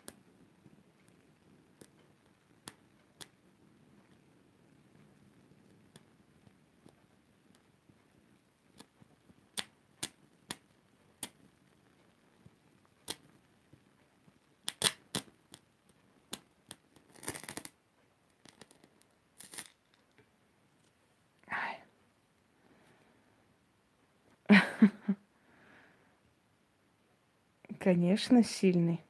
[27.84, 29.02] Конечно, сильный.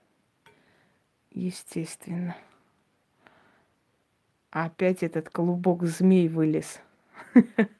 [1.30, 2.36] Естественно.
[4.50, 6.80] Опять этот клубок змей вылез.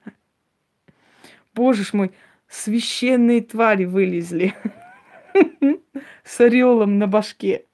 [1.53, 2.13] Боже ж мой,
[2.47, 4.55] священные твари вылезли
[6.23, 7.67] с орелом на башке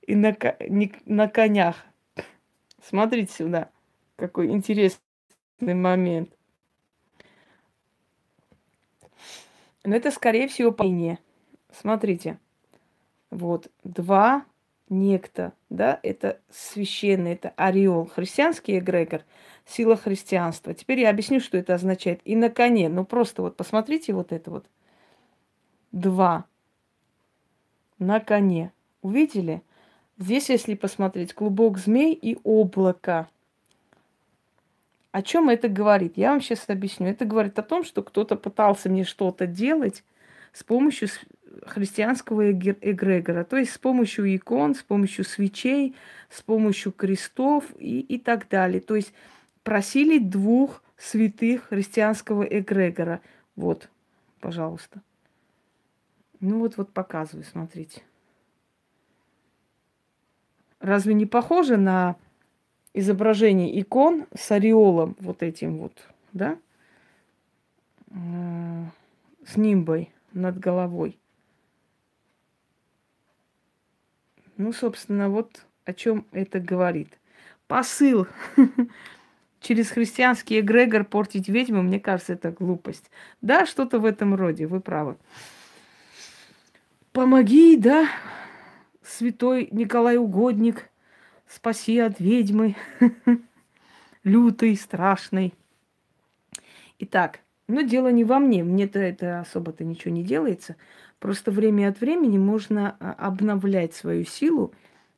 [0.00, 0.34] и на,
[1.04, 1.76] на конях.
[2.82, 3.70] Смотрите сюда,
[4.16, 5.02] какой интересный
[5.60, 6.34] момент.
[9.84, 11.18] Но это, скорее всего, падение.
[11.72, 12.38] Смотрите.
[13.30, 14.44] Вот, два
[14.88, 19.22] некто, да, это священный, это ореол, христианский эгрегор,
[19.66, 20.72] сила христианства.
[20.72, 22.20] Теперь я объясню, что это означает.
[22.24, 24.66] И на коне, ну просто вот посмотрите вот это вот.
[25.92, 26.46] Два
[27.98, 28.72] на коне.
[29.02, 29.62] Увидели?
[30.18, 33.28] Здесь, если посмотреть, клубок змей и облако.
[35.12, 36.14] О чем это говорит?
[36.16, 37.06] Я вам сейчас объясню.
[37.08, 40.04] Это говорит о том, что кто-то пытался мне что-то делать
[40.52, 41.08] с помощью
[41.66, 45.94] христианского эгрегора, то есть с помощью икон, с помощью свечей,
[46.30, 48.80] с помощью крестов и, и так далее.
[48.80, 49.12] То есть
[49.62, 53.20] просили двух святых христианского эгрегора.
[53.56, 53.88] Вот,
[54.40, 55.02] пожалуйста.
[56.40, 58.02] Ну вот, вот показываю, смотрите.
[60.80, 62.16] Разве не похоже на
[62.94, 65.92] изображение икон с ореолом вот этим вот,
[66.32, 66.58] да?
[68.10, 71.18] С нимбой над головой.
[74.58, 77.16] Ну, собственно, вот о чем это говорит.
[77.68, 78.26] Посыл
[79.60, 83.10] через христианский эгрегор портить ведьму, мне кажется, это глупость.
[83.40, 85.16] Да, что-то в этом роде, вы правы.
[87.12, 88.08] Помоги, да,
[89.02, 90.90] святой Николай Угодник,
[91.46, 92.74] спаси от ведьмы,
[94.24, 95.54] лютой, страшной.
[96.98, 100.74] Итак, но дело не во мне, мне-то это особо-то ничего не делается.
[101.18, 104.72] Просто время от времени можно а, обновлять свою силу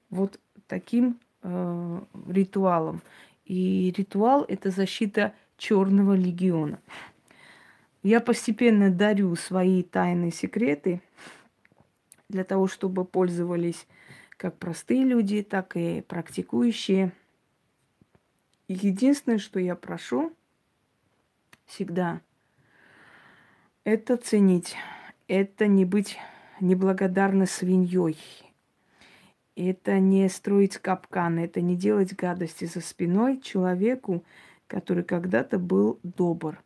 [0.09, 3.03] вот таким э, ритуалом.
[3.45, 6.81] И ритуал это защита черного легиона.
[8.03, 11.03] Я постепенно дарю свои тайные секреты
[12.29, 13.87] для того, чтобы пользовались
[14.39, 17.13] как простые люди, так и практикующие.
[18.69, 20.33] И единственное, что я прошу
[21.67, 22.23] всегда,
[23.85, 24.77] это ценить,
[25.31, 26.19] это не быть
[26.61, 28.19] неблагодарной свиньей,
[29.55, 34.25] это не строить капканы, это не делать гадости за спиной человеку,
[34.67, 36.61] который когда-то был добр.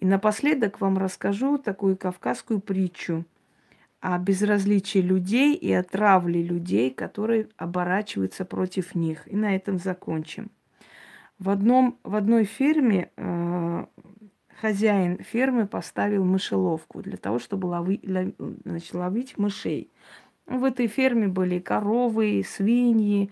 [0.00, 3.26] И напоследок вам расскажу такую кавказскую притчу
[4.00, 9.30] о безразличии людей и о травле людей, которые оборачиваются против них.
[9.30, 10.50] И на этом закончим.
[11.38, 13.86] В, одном, в одной фирме э,
[14.60, 18.00] хозяин фермы поставил мышеловку для того, чтобы лови,
[18.64, 19.90] значит, ловить мышей.
[20.46, 23.30] В этой ферме были коровы, свиньи,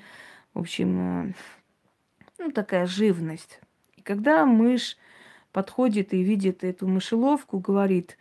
[0.55, 1.33] в общем, э,
[2.39, 3.61] ну, такая живность.
[3.97, 4.97] И когда мышь
[5.53, 8.19] подходит и видит эту мышеловку, говорит,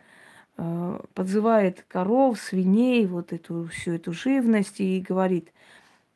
[0.56, 5.52] э, подзывает коров, свиней, вот эту всю эту живность и говорит,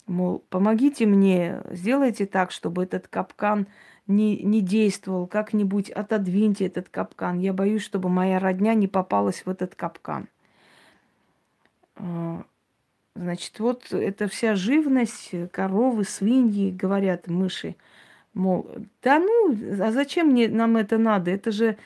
[0.07, 3.67] мол, помогите мне, сделайте так, чтобы этот капкан
[4.11, 7.39] не, не действовал, как-нибудь отодвиньте этот капкан.
[7.39, 10.29] Я боюсь, чтобы моя родня не попалась в этот капкан.
[11.97, 12.43] А,
[13.15, 17.77] значит, вот эта вся живность, коровы, свиньи, говорят мыши,
[18.35, 18.71] мол,
[19.03, 21.31] да ну, а зачем мне, нам это надо?
[21.31, 21.77] Это же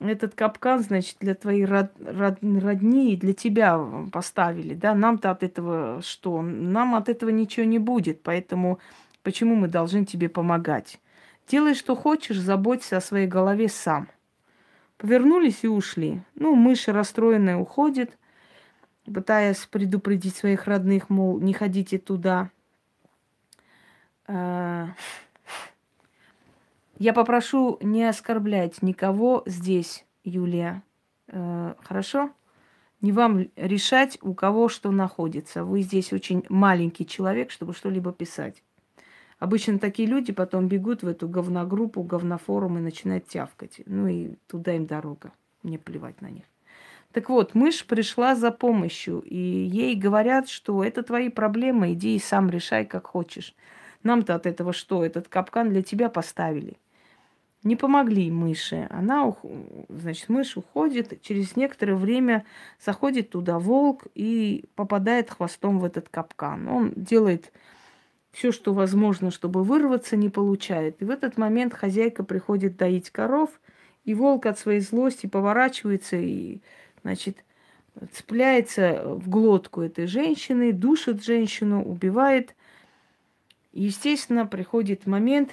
[0.00, 3.78] этот капкан, значит, для твоей род, род, родни и для тебя
[4.12, 4.94] поставили, да?
[4.94, 6.42] Нам-то от этого что?
[6.42, 8.78] Нам от этого ничего не будет, поэтому
[9.22, 11.00] почему мы должны тебе помогать?
[11.48, 14.08] Делай, что хочешь, заботься о своей голове сам.
[14.96, 16.22] Повернулись и ушли.
[16.34, 18.16] Ну, мышь расстроенная уходит,
[19.04, 22.50] пытаясь предупредить своих родных, мол, не ходите туда.
[24.26, 24.88] А,
[26.98, 30.82] я попрошу не оскорблять никого здесь, Юлия.
[31.28, 32.30] А, хорошо?
[33.00, 35.64] Не вам решать, у кого что находится.
[35.64, 38.62] Вы здесь очень маленький человек, чтобы что-либо писать.
[39.42, 43.80] Обычно такие люди потом бегут в эту говногруппу, говнофорум и начинают тявкать.
[43.86, 45.32] Ну и туда им дорога.
[45.64, 46.44] Мне плевать на них.
[47.10, 52.20] Так вот, мышь пришла за помощью, и ей говорят, что это твои проблемы, иди и
[52.20, 53.56] сам решай, как хочешь.
[54.04, 55.04] Нам-то от этого что?
[55.04, 56.76] Этот капкан для тебя поставили.
[57.64, 58.86] Не помогли мыши.
[58.90, 59.34] Она,
[59.88, 62.44] значит, мышь уходит, через некоторое время
[62.78, 66.68] заходит туда волк и попадает хвостом в этот капкан.
[66.68, 67.50] Он делает
[68.32, 71.00] все, что возможно, чтобы вырваться, не получает.
[71.00, 73.60] И в этот момент хозяйка приходит доить коров,
[74.04, 76.60] и волк от своей злости поворачивается и,
[77.02, 77.44] значит,
[78.12, 82.54] цепляется в глотку этой женщины, душит женщину, убивает.
[83.72, 85.50] Естественно, приходит момент,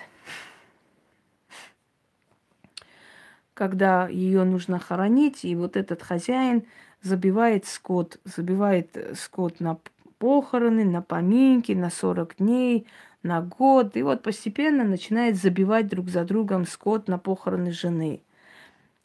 [3.53, 6.63] когда ее нужно хоронить, и вот этот хозяин
[7.01, 9.77] забивает скот, забивает скот на
[10.20, 12.88] похороны, на поминки, на 40 дней,
[13.24, 13.97] на год.
[13.97, 18.22] И вот постепенно начинает забивать друг за другом скот на похороны жены.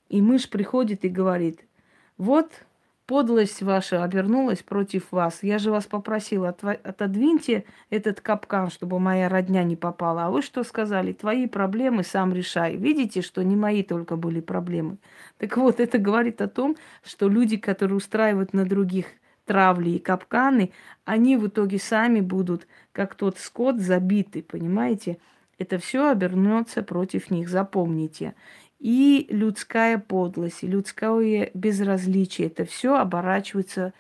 [0.09, 1.65] И мышь приходит и говорит,
[2.19, 2.51] вот
[3.07, 5.43] подлость ваша обернулась против вас.
[5.43, 10.27] Я же вас попросила, отодвиньте этот капкан, чтобы моя родня не попала.
[10.27, 11.13] А вы что сказали?
[11.13, 12.77] Твои проблемы сам решай.
[12.77, 14.99] Видите, что не мои только были проблемы.
[15.39, 19.07] Так вот, это говорит о том, что люди, которые устраивают на других
[19.45, 20.73] травли и капканы,
[21.05, 25.19] они в итоге сами будут, как тот скот, забиты, понимаете?
[25.59, 28.35] Это все обернется против них, запомните.
[28.79, 33.93] И людская подлость, и людское безразличие, это все оборачивается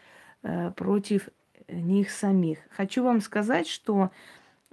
[0.42, 1.28] э, против
[1.68, 2.58] них самих.
[2.70, 4.10] Хочу вам сказать, что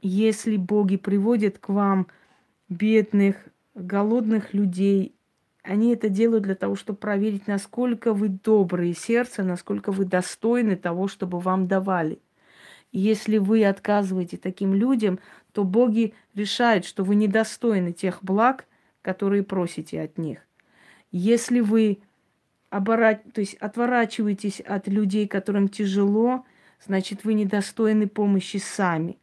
[0.01, 2.07] если боги приводят к вам
[2.67, 3.37] бедных,
[3.75, 5.15] голодных людей,
[5.63, 11.07] они это делают для того, чтобы проверить, насколько вы добрые сердце, насколько вы достойны того,
[11.07, 12.19] чтобы вам давали.
[12.91, 15.19] И если вы отказываете таким людям,
[15.53, 18.65] то боги решают, что вы недостойны тех благ,
[19.01, 20.39] которые просите от них.
[21.11, 21.99] Если вы
[22.69, 23.21] оборат...
[23.33, 26.45] то есть отворачиваетесь от людей, которым тяжело,
[26.85, 29.17] значит, вы недостойны помощи сами.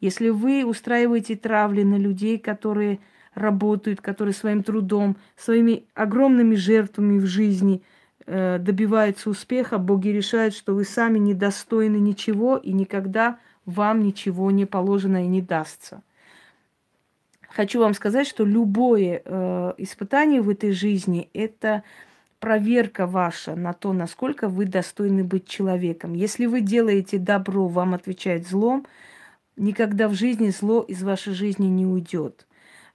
[0.00, 3.00] Если вы устраиваете травли на людей, которые
[3.34, 7.82] работают, которые своим трудом, своими огромными жертвами в жизни
[8.26, 14.66] э, добиваются успеха, боги решают, что вы сами недостойны ничего и никогда вам ничего не
[14.66, 16.02] положено и не дастся.
[17.48, 21.82] Хочу вам сказать, что любое э, испытание в этой жизни– это
[22.40, 26.14] проверка ваша на то, насколько вы достойны быть человеком.
[26.14, 28.86] Если вы делаете добро, вам отвечает злом,
[29.56, 32.46] никогда в жизни зло из вашей жизни не уйдет.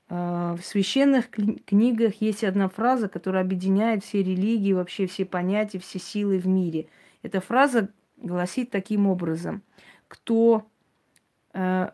[0.10, 6.00] А, в священных книгах есть одна фраза, которая объединяет все религии, вообще все понятия, все
[6.00, 6.88] силы в мире.
[7.24, 9.64] Эта фраза гласит таким образом.
[10.08, 10.66] Кто
[11.54, 11.90] э,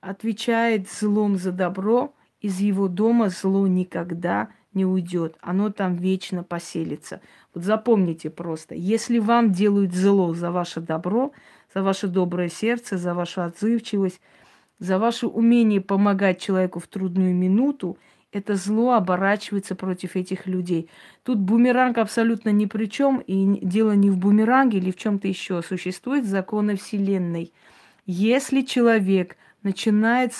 [0.00, 5.36] отвечает злом за добро, из его дома зло никогда не уйдет.
[5.40, 7.20] Оно там вечно поселится.
[7.52, 11.32] Вот запомните просто, если вам делают зло за ваше добро,
[11.74, 14.20] за ваше доброе сердце, за вашу отзывчивость,
[14.80, 17.98] за ваше умение помогать человеку в трудную минуту,
[18.32, 20.88] это зло оборачивается против этих людей.
[21.22, 25.62] Тут бумеранг абсолютно ни при чем, и дело не в бумеранге или в чем-то еще.
[25.62, 27.52] Существуют законы Вселенной.
[28.06, 30.32] Если человек начинает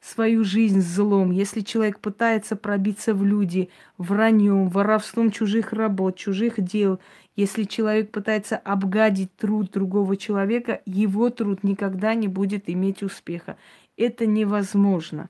[0.00, 6.98] свою жизнь злом, если человек пытается пробиться в люди враньем, воровством чужих работ, чужих дел,
[7.36, 13.56] если человек пытается обгадить труд другого человека, его труд никогда не будет иметь успеха
[13.96, 15.28] это невозможно.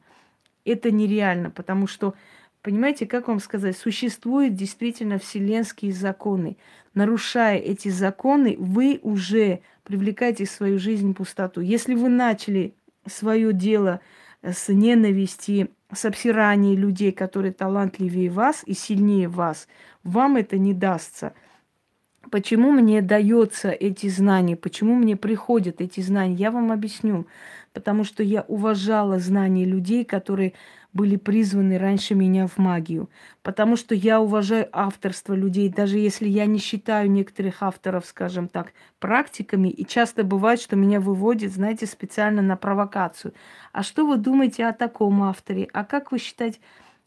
[0.64, 2.14] Это нереально, потому что,
[2.62, 6.56] понимаете, как вам сказать, существуют действительно вселенские законы.
[6.94, 11.60] Нарушая эти законы, вы уже привлекаете в свою жизнь пустоту.
[11.60, 12.74] Если вы начали
[13.06, 14.00] свое дело
[14.42, 19.68] с ненависти, с обсирания людей, которые талантливее вас и сильнее вас,
[20.04, 21.34] вам это не дастся.
[22.30, 27.26] Почему мне дается эти знания, почему мне приходят эти знания, я вам объясню
[27.72, 30.54] потому что я уважала знания людей, которые
[30.92, 33.08] были призваны раньше меня в магию,
[33.42, 38.72] потому что я уважаю авторство людей, даже если я не считаю некоторых авторов, скажем так,
[38.98, 43.32] практиками, и часто бывает, что меня выводят, знаете, специально на провокацию.
[43.72, 45.68] А что вы думаете о таком авторе?
[45.72, 46.58] А как вы считаете,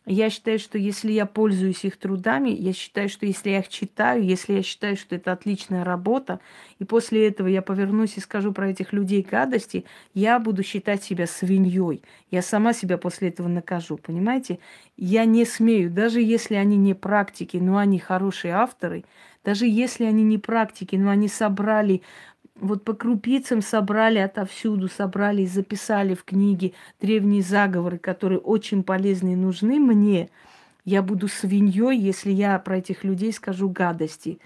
[0.06, 4.24] я считаю, что если я пользуюсь их трудами, я считаю, что если я их читаю,
[4.24, 6.40] если я считаю, что это отличная работа,
[6.80, 11.26] и после этого я повернусь и скажу про этих людей гадости, я буду считать себя
[11.26, 12.04] свиньей.
[12.30, 14.60] Я сама себя после этого накажу, понимаете?
[14.96, 19.06] Я не смею, даже если они не практики, но они хорошие авторы,
[19.44, 22.02] даже если они не практики, но они собрали
[22.60, 29.34] вот по крупицам собрали отовсюду, собрали и записали в книге древние заговоры, которые очень полезны
[29.34, 30.30] и нужны мне.
[30.86, 34.40] Я буду свиньей, если я про этих людей скажу гадости.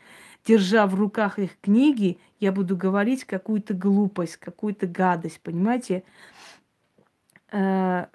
[0.46, 6.04] Держа в руках их книги, я буду говорить какую-то глупость, какую-то гадость, понимаете?
[7.52, 8.06] Э,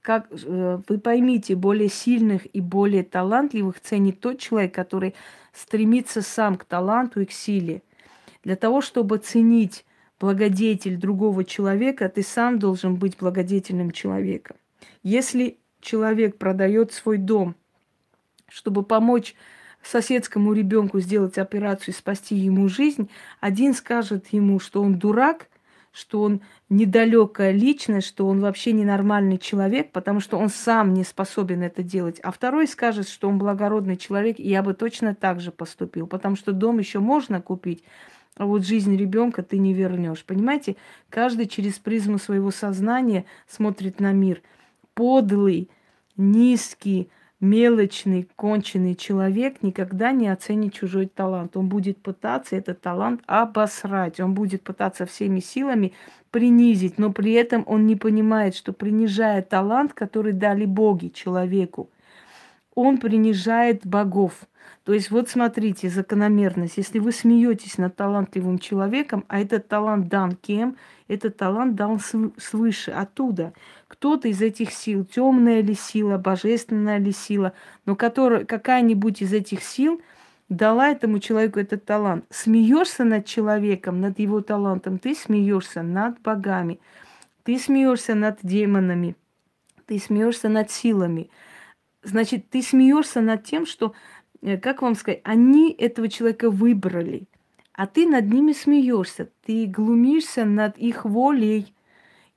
[0.00, 5.14] как э, вы поймите, более сильных и более талантливых ценит тот человек, который
[5.52, 7.82] стремится сам к таланту и к силе–
[8.42, 9.84] для того, чтобы ценить
[10.20, 14.56] благодетель другого человека, ты сам должен быть благодетельным человеком.
[15.02, 17.56] Если человек продает свой дом,
[18.48, 19.34] чтобы помочь
[19.82, 25.48] соседскому ребенку сделать операцию и спасти ему жизнь, один скажет ему, что он дурак,
[25.92, 31.62] что он недалекая личность, что он вообще ненормальный человек, потому что он сам не способен
[31.62, 32.18] это делать.
[32.20, 36.36] А второй скажет, что он благородный человек, и я бы точно так же поступил, потому
[36.36, 37.84] что дом еще можно купить,
[38.36, 40.24] а вот жизнь ребенка ты не вернешь.
[40.24, 40.76] Понимаете,
[41.10, 44.42] каждый через призму своего сознания смотрит на мир.
[44.94, 45.70] Подлый,
[46.16, 47.10] низкий,
[47.40, 51.56] мелочный, конченый человек никогда не оценит чужой талант.
[51.56, 55.92] Он будет пытаться этот талант обосрать, он будет пытаться всеми силами
[56.30, 61.90] принизить, но при этом он не понимает, что принижая талант, который дали боги человеку,
[62.74, 64.46] он принижает богов.
[64.84, 66.76] То есть вот смотрите, закономерность.
[66.76, 70.76] Если вы смеетесь над талантливым человеком, а этот талант дан кем?
[71.06, 72.00] Этот талант дан
[72.36, 73.52] свыше, оттуда.
[73.86, 77.52] Кто-то из этих сил, темная ли сила, божественная ли сила,
[77.86, 80.00] но которая, какая-нибудь из этих сил
[80.48, 82.24] дала этому человеку этот талант.
[82.30, 86.80] Смеешься над человеком, над его талантом, ты смеешься над богами,
[87.44, 89.16] ты смеешься над демонами,
[89.86, 91.30] ты смеешься над силами.
[92.02, 93.94] Значит, ты смеешься над тем, что
[94.62, 97.24] как вам сказать, они этого человека выбрали,
[97.72, 101.74] а ты над ними смеешься, ты глумишься над их волей,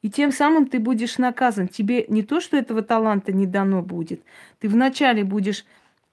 [0.02, 1.68] и тем самым ты будешь наказан.
[1.68, 4.22] Тебе не то, что этого таланта не дано будет,
[4.60, 5.66] ты вначале будешь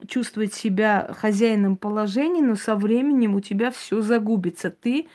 [0.09, 4.71] чувствовать себя хозяином положения, но со временем у тебя все загубится.
[4.71, 5.07] Ты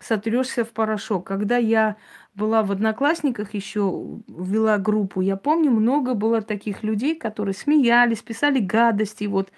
[0.00, 1.26] сотрешься в порошок.
[1.26, 1.96] Когда я
[2.34, 8.58] была в Одноклассниках, еще вела группу, я помню, много было таких людей, которые смеялись, писали
[8.58, 9.52] гадости, вот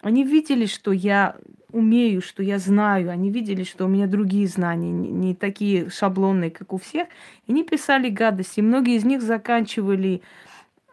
[0.00, 1.36] они видели, что я
[1.72, 3.10] умею, что я знаю.
[3.10, 7.08] Они видели, что у меня другие знания, не, такие шаблонные, как у всех.
[7.46, 8.60] И они писали гадости.
[8.60, 10.22] Многие из них заканчивали,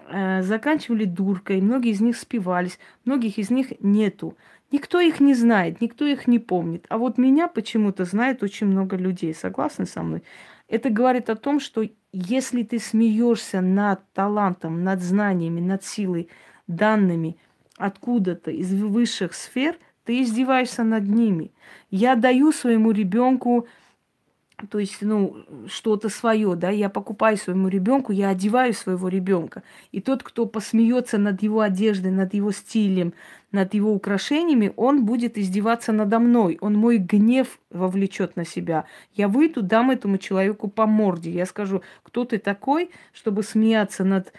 [0.10, 4.36] э, заканчивали дуркой, многие из них спивались, многих из них нету.
[4.72, 6.86] Никто их не знает, никто их не помнит.
[6.90, 9.34] А вот меня почему-то знает очень много людей.
[9.34, 10.24] Согласны со мной?
[10.68, 16.28] Это говорит о том, что если ты смеешься над талантом, над знаниями, над силой,
[16.68, 17.38] данными–
[17.78, 21.52] откуда-то из высших сфер, ты издеваешься над ними.
[21.92, 23.68] Я даю своему ребенку,
[24.70, 29.62] то есть, ну, что-то свое, да, я покупаю своему ребенку, я одеваю своего ребенка.
[29.92, 33.14] И тот, кто посмеется над его одеждой, над его стилем,
[33.52, 36.58] над его украшениями, он будет издеваться надо мной.
[36.60, 38.86] Он мой гнев вовлечет на себя.
[39.14, 41.30] Я выйду, дам этому человеку по морде.
[41.30, 44.34] Я скажу, кто ты такой, чтобы смеяться над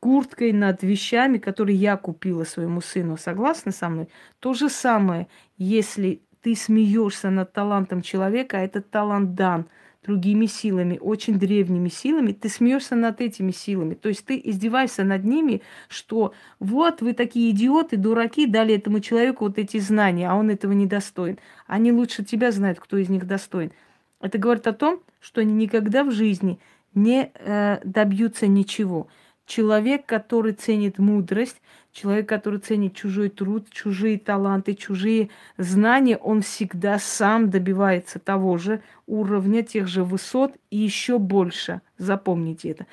[0.00, 3.16] курткой, над вещами, которые я купила своему сыну.
[3.16, 4.08] Согласны со мной?
[4.40, 9.66] То же самое, если ты смеешься над талантом человека, а этот талант дан
[10.04, 13.94] другими силами, очень древними силами, ты смеешься над этими силами.
[13.94, 19.46] То есть ты издеваешься над ними, что вот вы такие идиоты, дураки, дали этому человеку
[19.46, 21.38] вот эти знания, а он этого не достоин.
[21.66, 23.72] Они лучше тебя знают, кто из них достоин.
[24.20, 26.58] Это говорит о том, что они никогда в жизни
[26.94, 29.08] не э, добьются ничего.
[29.48, 31.56] Человек, который ценит мудрость,
[31.90, 38.82] человек, который ценит чужой труд, чужие таланты, чужие знания, он всегда сам добивается того же
[39.06, 41.80] уровня, тех же высот и еще больше.
[41.96, 42.86] Запомните это.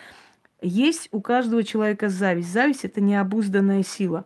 [0.61, 2.53] Есть у каждого человека зависть.
[2.53, 4.23] Зависть– это необузданная сила.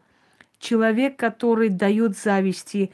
[0.59, 2.91] Человек, который дает зависти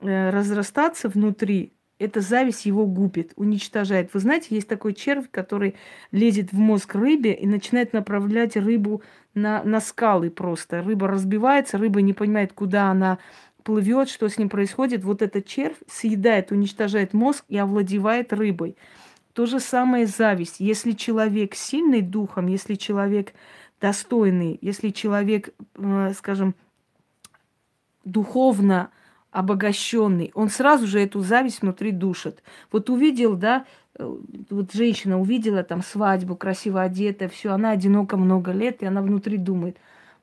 [0.00, 4.12] э, разрастаться внутри, эта зависть его губит, уничтожает.
[4.12, 5.76] Вы знаете, есть такой червь, который
[6.12, 9.02] лезет в мозг рыбе и начинает направлять рыбу
[9.34, 10.82] на, на скалы просто.
[10.82, 13.18] Рыба разбивается, рыба не понимает, куда она
[13.62, 15.04] плывет, что с ним происходит.
[15.04, 18.76] Вот этот червь съедает, уничтожает мозг и овладевает рыбой.
[19.32, 20.60] То же самое зависть.
[20.60, 23.32] Если человек сильный духом, если человек
[23.80, 26.54] достойный, если человек, э, скажем,
[28.04, 28.90] духовно
[29.36, 32.42] обогащенный, он сразу же эту зависть внутри душит.
[32.72, 33.66] Вот увидел, да,
[33.98, 34.16] э,
[34.48, 39.36] вот женщина увидела там свадьбу, красиво одетая, все, она одинока много лет, и она внутри
[39.36, 39.76] думает,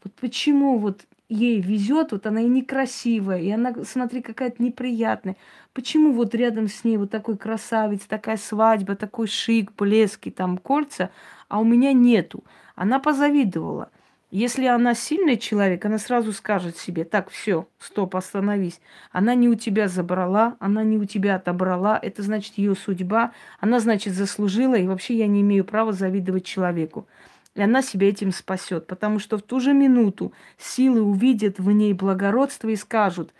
[0.04, 5.36] вот почему вот ей везет, вот она и некрасивая, и она, смотри, какая-то неприятная.
[5.74, 11.12] Почему вот рядом с ней вот такой красавец, такая свадьба, такой шик, блески, там кольца,
[11.50, 12.44] а у меня нету.
[12.76, 13.92] Она позавидовала.
[14.36, 18.82] Если она сильный человек, она сразу скажет себе, так, все, стоп, остановись.
[19.12, 23.80] Она не у тебя забрала, она не у тебя отобрала, это значит ее судьба, она,
[23.80, 27.08] значит, заслужила, и вообще я не имею права завидовать человеку.
[27.54, 31.94] И она себя этим спасет, потому что в ту же минуту силы увидят в ней
[31.94, 33.36] благородство и скажут,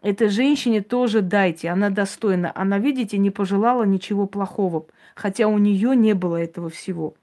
[0.00, 2.50] этой женщине тоже дайте, она достойна.
[2.56, 7.14] Она, видите, не пожелала ничего плохого, хотя у нее не было этого всего.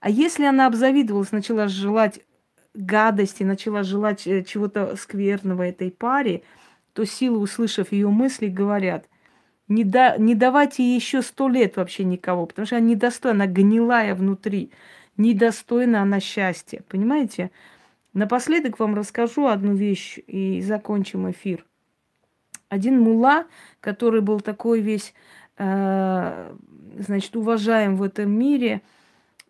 [0.00, 2.18] А если она обзавидовалась, начала желать
[2.74, 6.42] гадости, начала желать э, чего-то скверного этой паре,
[6.92, 9.06] то силы, услышав ее мысли, говорят,
[9.68, 13.52] не, да, не давайте ей еще сто лет вообще никого, потому что она недостойна, она
[13.52, 14.70] гнилая внутри,
[15.16, 17.50] недостойна она счастья, понимаете?
[18.12, 21.64] Напоследок вам расскажу одну вещь и закончим эфир.
[22.68, 23.46] Один мула,
[23.80, 25.14] который был такой весь,
[25.58, 26.54] э,
[26.98, 28.82] значит, уважаем в этом мире,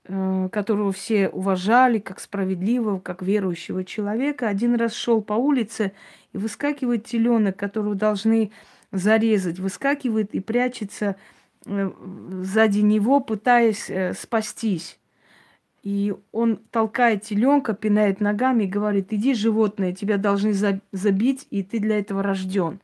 [0.06, 5.92] которого все уважали как справедливого, как верующего человека, один раз шел по улице
[6.32, 8.52] и выскакивает теленок, которого должны
[8.92, 11.16] зарезать, выскакивает и прячется
[11.64, 11.90] э,
[12.42, 14.98] сзади него, пытаясь э, спастись.
[15.82, 20.54] И он толкает теленка, пинает ногами и говорит, иди, животное, тебя должны
[20.92, 22.80] забить, и ты для этого рожден.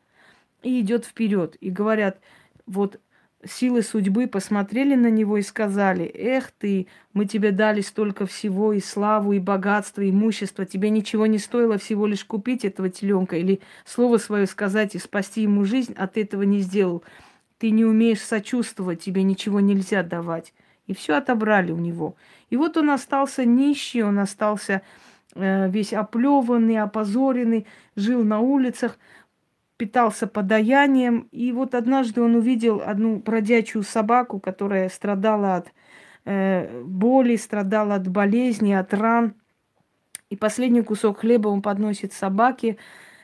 [0.62, 1.57] И идет вперед.
[1.61, 2.18] И говорят,
[2.66, 3.01] вот
[3.47, 8.80] силы судьбы посмотрели на него и сказали, эх ты, мы тебе дали столько всего, и
[8.80, 13.61] славу, и богатство, и имущество, тебе ничего не стоило всего лишь купить этого теленка или
[13.84, 17.03] слово свое сказать и спасти ему жизнь, а ты этого не сделал.
[17.59, 20.53] Ты не умеешь сочувствовать, тебе ничего нельзя давать.
[20.86, 22.16] И все отобрали у него.
[22.49, 24.82] И вот он остался нищий, он остался
[25.34, 27.66] э, весь оплеванный, опозоренный,
[27.97, 28.99] жил на улицах,
[29.81, 31.26] питался подаянием.
[31.33, 35.72] И вот однажды он увидел одну бродячую собаку, которая страдала от
[36.26, 39.33] э, боли, страдала от болезни, от ран.
[40.28, 42.76] И последний кусок хлеба он подносит собаке,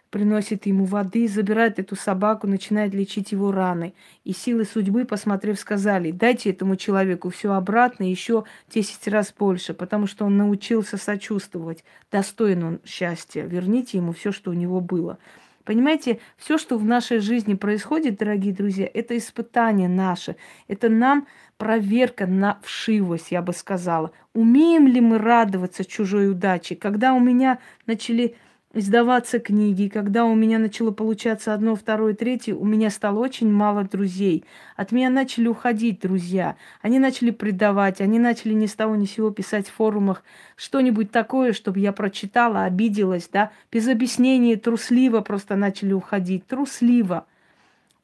[0.08, 3.92] приносит ему воды, забирает эту собаку, начинает лечить его раны.
[4.24, 10.06] И силы судьбы, посмотрев, сказали, дайте этому человеку все обратно, еще 10 раз больше, потому
[10.06, 15.18] что он научился сочувствовать, достоин он счастья, верните ему все, что у него было.
[15.66, 20.36] Понимаете, все, что в нашей жизни происходит, дорогие друзья, это испытание наше.
[20.68, 21.26] Это нам
[21.58, 24.12] проверка на вшивость, я бы сказала.
[24.32, 26.76] Умеем ли мы радоваться чужой удаче?
[26.76, 28.36] Когда у меня начали
[28.76, 33.84] издаваться книги, когда у меня начало получаться одно, второе, третье, у меня стало очень мало
[33.84, 34.44] друзей.
[34.76, 36.56] От меня начали уходить друзья.
[36.82, 40.22] Они начали предавать, они начали ни с того ни с сего писать в форумах
[40.56, 46.46] что-нибудь такое, чтобы я прочитала, обиделась, да, без объяснений, трусливо просто начали уходить.
[46.46, 47.24] Трусливо.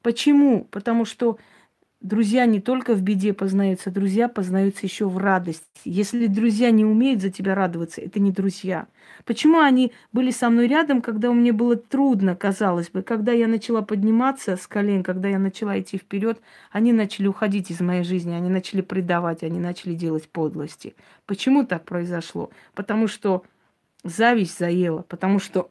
[0.00, 0.66] Почему?
[0.70, 1.38] Потому что
[2.02, 5.64] Друзья не только в беде познаются, друзья познаются еще в радости.
[5.84, 8.88] Если друзья не умеют за тебя радоваться, это не друзья.
[9.24, 13.82] Почему они были со мной рядом, когда мне было трудно, казалось бы, когда я начала
[13.82, 16.40] подниматься с колен, когда я начала идти вперед,
[16.72, 20.96] они начали уходить из моей жизни, они начали предавать, они начали делать подлости.
[21.26, 22.50] Почему так произошло?
[22.74, 23.44] Потому что
[24.02, 25.70] зависть заела, потому что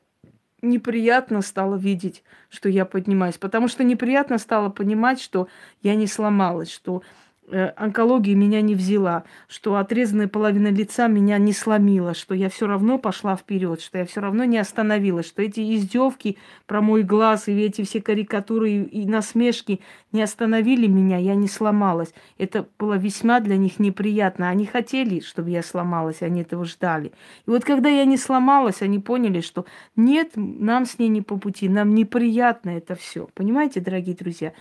[0.61, 5.47] неприятно стало видеть, что я поднимаюсь, потому что неприятно стало понимать, что
[5.81, 7.01] я не сломалась, что
[7.49, 12.97] онкология меня не взяла, что отрезанная половина лица меня не сломила, что я все равно
[12.97, 17.59] пошла вперед, что я все равно не остановилась, что эти издевки про мой глаз и
[17.59, 19.81] эти все карикатуры и насмешки
[20.11, 22.13] не остановили меня, я не сломалась.
[22.37, 24.49] Это было весьма для них неприятно.
[24.49, 27.11] Они хотели, чтобы я сломалась, они этого ждали.
[27.45, 29.65] И вот когда я не сломалась, они поняли, что
[29.95, 33.27] нет, нам с ней не по пути, нам неприятно это все.
[33.33, 34.53] Понимаете, дорогие друзья?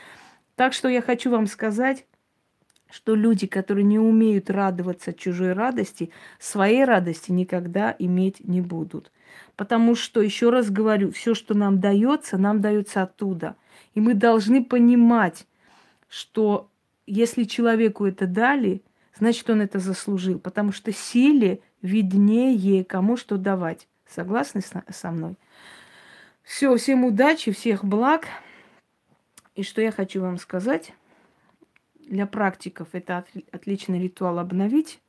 [0.57, 2.05] Так что я хочу вам сказать,
[2.91, 9.13] что люди, которые не умеют радоваться чужой радости, своей радости никогда иметь не будут.
[9.57, 13.57] Потому что, еще раз говорю, все, что нам дается, нам дается оттуда.
[13.95, 15.47] И мы должны понимать,
[16.09, 16.71] что
[17.07, 18.83] если человеку это дали,
[19.19, 20.39] значит, он это заслужил.
[20.39, 23.87] Потому что силе виднее, кому что давать.
[24.09, 25.37] Согласны со мной?
[26.43, 28.27] Все, всем удачи, всех благ.
[29.55, 30.95] И что я хочу вам сказать?
[32.11, 35.01] Для практиков это отличный ритуал обновить.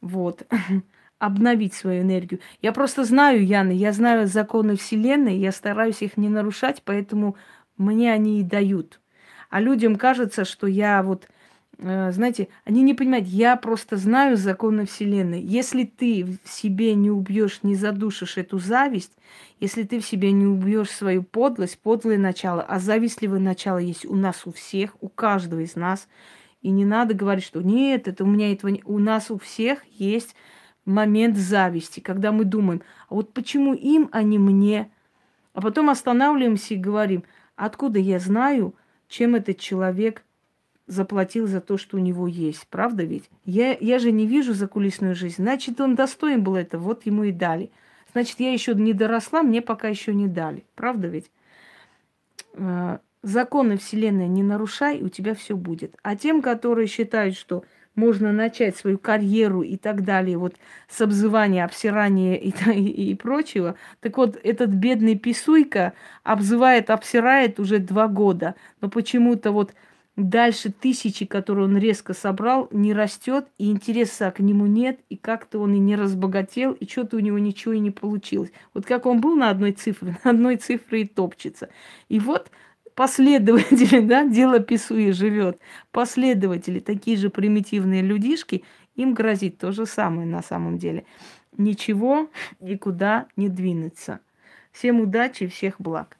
[0.00, 0.46] Вот.
[1.18, 2.40] обновить свою энергию.
[2.60, 7.36] Я просто знаю, Яна, я знаю законы Вселенной, я стараюсь их не нарушать, поэтому
[7.76, 9.00] мне они и дают.
[9.48, 11.28] А людям кажется, что я вот
[11.78, 15.40] знаете, они не понимают, я просто знаю законы Вселенной.
[15.40, 19.12] Если ты в себе не убьешь, не задушишь эту зависть,
[19.60, 24.14] если ты в себе не убьешь свою подлость, подлое начало, а завистливое начало есть у
[24.14, 26.08] нас у всех, у каждого из нас,
[26.62, 28.82] и не надо говорить, что нет, это у меня этого не...
[28.84, 30.34] У нас у всех есть
[30.84, 34.90] момент зависти, когда мы думаем, а вот почему им, а не мне?
[35.52, 37.24] А потом останавливаемся и говорим,
[37.56, 38.74] откуда я знаю,
[39.08, 40.24] чем этот человек
[40.86, 42.66] заплатил за то, что у него есть.
[42.68, 43.30] Правда ведь?
[43.44, 45.36] Я, я же не вижу закулисную жизнь.
[45.38, 47.70] Значит, он достоин был этого, вот ему и дали.
[48.12, 50.64] Значит, я еще не доросла, мне пока еще не дали.
[50.74, 51.30] Правда ведь?
[52.54, 55.96] Э, законы Вселенной не нарушай, у тебя все будет.
[56.02, 57.64] А тем, которые считают, что
[57.96, 60.56] можно начать свою карьеру и так далее, вот
[60.88, 63.76] с обзывания, обсирания и, и, и прочего.
[64.00, 68.54] Так вот, этот бедный писуйка обзывает, обсирает уже два года.
[68.80, 69.74] Но почему-то вот
[70.16, 75.58] дальше тысячи, которые он резко собрал, не растет, и интереса к нему нет, и как-то
[75.58, 78.52] он и не разбогател, и что-то у него ничего и не получилось.
[78.74, 81.68] Вот как он был на одной цифре, на одной цифре и топчется.
[82.08, 82.50] И вот
[82.94, 85.58] последователи, да, дело Писуи живет,
[85.90, 91.04] последователи, такие же примитивные людишки, им грозит то же самое на самом деле.
[91.56, 92.28] Ничего
[92.60, 94.20] никуда не двинется.
[94.72, 96.16] Всем удачи, всех благ.